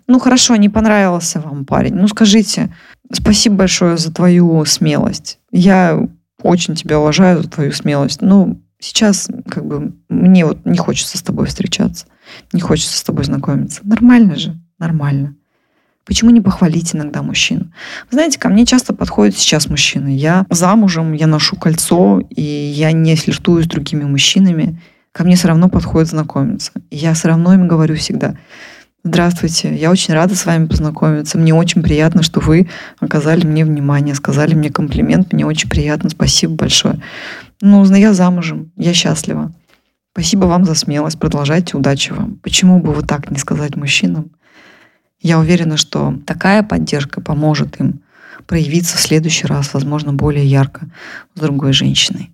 Ну 0.08 0.20
хорошо, 0.20 0.56
не 0.56 0.70
понравился 0.70 1.40
вам 1.40 1.66
парень. 1.66 1.96
Ну 1.96 2.08
скажите, 2.08 2.76
спасибо 3.12 3.56
большое 3.56 3.98
за 3.98 4.14
твою 4.14 4.66
смелость. 4.66 5.40
Я 5.52 6.08
очень 6.42 6.76
тебя 6.76 7.00
уважаю 7.00 7.42
за 7.42 7.50
твою 7.50 7.72
смелость. 7.72 8.22
Ну, 8.22 8.62
сейчас 8.80 9.30
как 9.50 9.66
бы 9.66 9.94
мне 10.10 10.46
вот 10.46 10.66
не 10.66 10.78
хочется 10.78 11.18
с 11.18 11.22
тобой 11.22 11.48
встречаться, 11.48 12.06
не 12.54 12.62
хочется 12.62 12.98
с 12.98 13.04
тобой 13.04 13.24
знакомиться. 13.24 13.82
Нормально 13.84 14.36
же, 14.36 14.60
нормально. 14.80 15.36
Почему 16.06 16.32
не 16.32 16.40
похвалить 16.40 16.96
иногда 16.96 17.22
мужчину? 17.22 17.66
Вы 18.10 18.16
знаете, 18.16 18.40
ко 18.40 18.48
мне 18.48 18.66
часто 18.66 18.94
подходят 18.94 19.36
сейчас 19.36 19.68
мужчины. 19.68 20.08
Я 20.16 20.46
замужем, 20.50 21.12
я 21.12 21.28
ношу 21.28 21.58
кольцо, 21.58 22.22
и 22.30 22.42
я 22.42 22.94
не 22.94 23.16
флиртую 23.18 23.64
с 23.64 23.68
другими 23.68 24.06
мужчинами. 24.06 24.82
Ко 25.12 25.26
мне 25.26 25.36
все 25.36 25.50
равно 25.50 25.68
подходят 25.68 26.08
знакомиться. 26.08 26.72
И 26.92 26.96
я 26.96 27.14
все 27.14 27.28
равно 27.28 27.54
им 27.54 27.68
говорю 27.68 27.96
всегда, 27.98 28.38
Здравствуйте, 29.08 29.74
я 29.74 29.90
очень 29.90 30.14
рада 30.14 30.36
с 30.36 30.46
вами 30.46 30.66
познакомиться. 30.66 31.38
Мне 31.38 31.54
очень 31.54 31.82
приятно, 31.82 32.24
что 32.24 32.42
вы 32.42 32.68
оказали 33.00 33.46
мне 33.46 33.64
внимание, 33.64 34.14
сказали 34.14 34.54
мне 34.54 34.70
комплимент. 34.70 35.32
Мне 35.32 35.46
очень 35.46 35.70
приятно, 35.70 36.10
спасибо 36.10 36.56
большое. 36.56 37.02
Ну, 37.62 37.86
я 37.96 38.14
замужем, 38.14 38.74
я 38.76 38.94
счастлива. 38.94 39.54
Спасибо 40.12 40.44
вам 40.48 40.66
за 40.66 40.76
смелость, 40.76 41.20
продолжайте, 41.20 41.78
удачи 41.78 42.12
вам. 42.12 42.36
Почему 42.44 42.82
бы 42.82 42.94
вот 42.94 43.08
так 43.08 43.32
не 43.32 43.38
сказать 43.38 43.78
мужчинам? 43.78 44.32
Я 45.22 45.40
уверена, 45.40 45.78
что 45.78 46.20
такая 46.26 46.62
поддержка 46.62 47.22
поможет 47.22 47.80
им 47.80 48.02
проявиться 48.46 48.98
в 48.98 49.00
следующий 49.00 49.48
раз, 49.48 49.74
возможно, 49.74 50.12
более 50.12 50.46
ярко 50.46 50.90
с 51.34 51.40
другой 51.40 51.72
женщиной. 51.72 52.32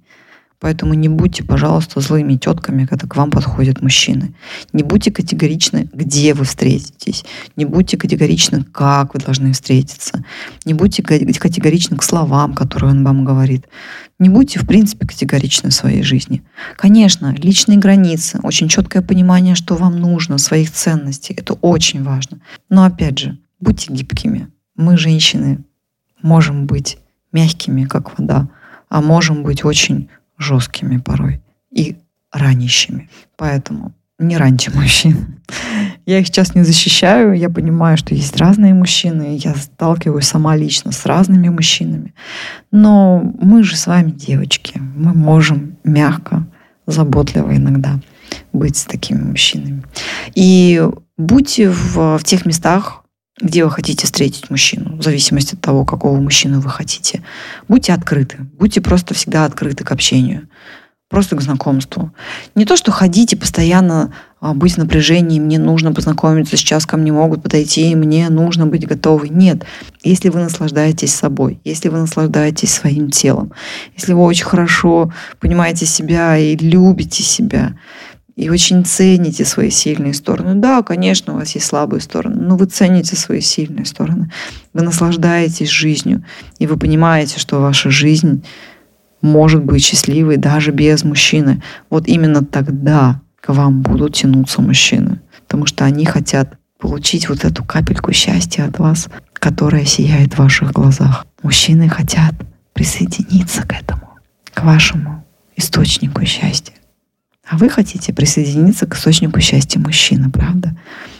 Поэтому 0.64 0.94
не 0.94 1.10
будьте, 1.10 1.44
пожалуйста, 1.44 2.00
злыми 2.00 2.38
тетками, 2.38 2.86
когда 2.86 3.06
к 3.06 3.18
вам 3.18 3.32
подходят 3.32 3.82
мужчины. 3.82 4.34
Не 4.72 4.82
будьте 4.84 5.12
категоричны, 5.12 5.90
где 5.92 6.34
вы 6.34 6.46
встретитесь. 6.46 7.26
Не 7.58 7.66
будьте 7.66 7.98
категоричны, 7.98 8.64
как 8.64 9.14
вы 9.14 9.20
должны 9.20 9.52
встретиться. 9.52 10.24
Не 10.64 10.74
будьте 10.74 11.04
категоричны 11.04 11.98
к 11.98 12.04
словам, 12.04 12.54
которые 12.54 12.92
он 12.92 13.04
вам 13.04 13.26
говорит. 13.26 13.68
Не 14.20 14.30
будьте, 14.30 14.58
в 14.58 14.66
принципе, 14.66 15.06
категоричны 15.06 15.70
в 15.70 15.74
своей 15.74 16.02
жизни. 16.02 16.42
Конечно, 16.78 17.36
личные 17.38 17.78
границы, 17.78 18.40
очень 18.42 18.70
четкое 18.70 19.02
понимание, 19.02 19.56
что 19.56 19.76
вам 19.76 20.00
нужно, 20.00 20.38
своих 20.38 20.72
ценностей. 20.72 21.34
Это 21.38 21.56
очень 21.56 22.04
важно. 22.04 22.40
Но 22.70 22.86
опять 22.86 23.20
же, 23.20 23.38
будьте 23.60 23.92
гибкими. 23.92 24.48
Мы, 24.78 24.96
женщины, 24.96 25.66
можем 26.22 26.68
быть 26.68 27.00
мягкими, 27.34 27.84
как 27.84 28.18
вода, 28.18 28.48
а 28.88 29.02
можем 29.02 29.44
быть 29.44 29.66
очень 29.66 30.08
жесткими 30.44 30.98
порой 30.98 31.42
и 31.72 31.96
ранящими. 32.32 33.10
Поэтому 33.38 33.94
не 34.20 34.38
раньте 34.38 34.72
мужчин. 34.72 35.40
Я 36.06 36.20
их 36.20 36.28
сейчас 36.28 36.54
не 36.54 36.64
защищаю, 36.64 37.34
я 37.34 37.50
понимаю, 37.50 37.98
что 37.98 38.14
есть 38.14 38.36
разные 38.36 38.74
мужчины, 38.74 39.40
я 39.42 39.56
сталкиваюсь 39.56 40.26
сама 40.26 40.54
лично 40.58 40.92
с 40.92 41.06
разными 41.06 41.48
мужчинами. 41.48 42.14
Но 42.72 43.24
мы 43.40 43.64
же 43.64 43.78
с 43.78 43.88
вами 43.88 44.12
девочки, 44.12 44.82
мы 44.96 45.14
можем 45.14 45.78
мягко, 45.86 46.46
заботливо 46.88 47.56
иногда 47.56 48.02
быть 48.52 48.76
с 48.76 48.84
такими 48.84 49.22
мужчинами. 49.22 49.84
И 50.36 50.86
будьте 51.18 51.70
в, 51.70 52.18
в 52.18 52.24
тех 52.26 52.46
местах, 52.46 53.03
где 53.42 53.66
вы 53.66 53.72
хотите 53.72 54.06
встретить 54.06 54.50
мужчину, 54.50 54.98
в 54.98 55.04
зависимости 55.04 55.56
от 55.56 55.62
того, 55.62 55.86
какого 55.86 56.20
мужчину 56.20 56.60
вы 56.60 56.70
хотите. 56.70 57.24
Будьте 57.68 57.94
открыты, 57.94 58.38
будьте 58.60 58.82
просто 58.82 59.14
всегда 59.14 59.46
открыты 59.46 59.84
к 59.84 59.92
общению, 59.92 60.48
просто 61.10 61.36
к 61.36 61.42
знакомству. 61.42 62.14
Не 62.54 62.66
то, 62.66 62.78
что 62.78 62.92
ходите 62.92 63.36
постоянно 63.36 64.14
а, 64.40 64.54
быть 64.54 64.74
в 64.74 64.78
напряжении, 64.78 65.40
мне 65.40 65.58
нужно 65.58 65.94
познакомиться, 65.94 66.58
сейчас 66.58 66.86
ко 66.86 66.98
мне 66.98 67.12
могут 67.12 67.42
подойти, 67.42 67.96
мне 67.96 68.30
нужно 68.30 68.68
быть 68.68 68.86
готовой. 68.86 69.30
Нет. 69.30 69.64
Если 70.04 70.30
вы 70.30 70.42
наслаждаетесь 70.42 71.14
собой, 71.14 71.60
если 71.64 71.90
вы 71.90 72.00
наслаждаетесь 72.00 72.74
своим 72.74 73.10
телом, 73.10 73.54
если 73.96 74.14
вы 74.14 74.22
очень 74.22 74.46
хорошо 74.46 75.12
понимаете 75.40 75.86
себя 75.86 76.38
и 76.38 76.56
любите 76.56 77.24
себя, 77.24 77.78
и 78.36 78.50
очень 78.50 78.84
цените 78.84 79.46
свои 79.46 79.70
сильные 79.70 80.14
стороны. 80.14 80.56
Да, 80.56 80.82
конечно, 80.82 81.34
у 81.34 81.38
вас 81.38 81.54
есть 81.54 81.68
слабые 81.68 82.02
стороны, 82.02 82.42
но 82.42 82.58
вы 82.58 82.66
цените 82.66 83.16
свои 83.16 83.42
сильные 83.42 83.86
стороны. 83.86 84.32
Вы 84.74 84.82
наслаждаетесь 84.82 85.70
жизнью, 85.70 86.24
и 86.58 86.66
вы 86.66 86.78
понимаете, 86.78 87.40
что 87.40 87.62
ваша 87.62 87.90
жизнь 87.90 88.44
может 89.22 89.64
быть 89.64 89.84
счастливой 89.84 90.38
даже 90.38 90.72
без 90.72 91.04
мужчины. 91.04 91.62
Вот 91.90 92.08
именно 92.08 92.44
тогда 92.44 93.22
к 93.40 93.54
вам 93.54 93.82
будут 93.82 94.16
тянуться 94.16 94.62
мужчины, 94.62 95.22
потому 95.46 95.66
что 95.66 95.86
они 95.86 96.06
хотят 96.06 96.58
получить 96.80 97.30
вот 97.30 97.46
эту 97.46 97.64
капельку 97.64 98.12
счастья 98.12 98.66
от 98.66 98.80
вас, 98.80 99.08
которая 99.34 99.86
сияет 99.86 100.34
в 100.34 100.40
ваших 100.40 100.72
глазах. 100.72 101.26
Мужчины 101.42 101.88
хотят 101.88 102.34
присоединиться 102.74 103.62
к 103.62 103.74
этому, 103.74 104.10
к 104.54 104.64
вашему 104.64 105.24
источнику 105.56 106.26
счастья. 106.26 106.74
А 107.48 107.58
вы 107.58 107.70
хотите 107.70 108.14
присоединиться 108.14 108.86
к 108.86 108.96
источнику 108.96 109.40
счастья 109.42 109.80
мужчины, 109.80 110.30
правда? 110.32 110.78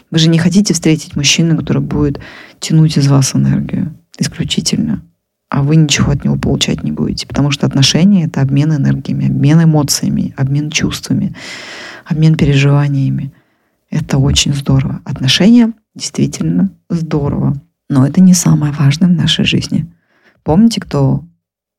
Вы 0.10 0.20
же 0.20 0.30
не 0.30 0.38
хотите 0.38 0.74
встретить 0.74 1.16
мужчину, 1.16 1.58
который 1.58 1.82
будет 1.82 2.20
тянуть 2.60 2.98
из 2.98 3.08
вас 3.08 3.36
энергию 3.36 3.94
исключительно, 4.18 5.04
а 5.50 5.64
вы 5.64 5.76
ничего 5.76 6.12
от 6.12 6.24
него 6.24 6.38
получать 6.38 6.84
не 6.84 6.92
будете, 6.92 7.28
потому 7.28 7.52
что 7.52 7.66
отношения— 7.66 8.26
это 8.26 8.42
обмен 8.42 8.74
энергиями, 8.74 9.28
обмен 9.28 9.64
эмоциями, 9.64 10.34
обмен 10.38 10.70
чувствами, 10.70 11.36
обмен 12.06 12.36
переживаниями. 12.36 13.34
Это 13.90 14.18
очень 14.18 14.54
здорово. 14.54 15.02
Отношения 15.06 15.74
действительно 15.94 16.72
здорово, 16.90 17.62
но 17.90 18.08
это 18.08 18.22
не 18.22 18.34
самое 18.34 18.72
важное 18.72 19.10
в 19.10 19.14
нашей 19.14 19.46
жизни. 19.46 19.92
Помните, 20.44 20.80
кто 20.80 21.24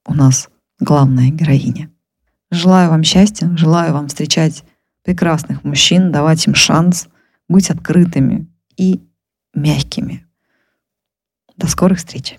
у 0.06 0.14
нас 0.14 0.48
главная 0.80 1.30
героиня? 1.30 1.88
Желаю 2.50 2.90
вам 2.90 3.02
счастья, 3.02 3.50
желаю 3.56 3.92
вам 3.92 4.08
встречать 4.08 4.64
прекрасных 5.02 5.64
мужчин, 5.64 6.12
давать 6.12 6.46
им 6.46 6.54
шанс 6.54 7.08
быть 7.48 7.70
открытыми 7.70 8.46
и 8.76 9.02
мягкими. 9.54 10.26
До 11.56 11.66
скорых 11.66 11.98
встреч! 11.98 12.38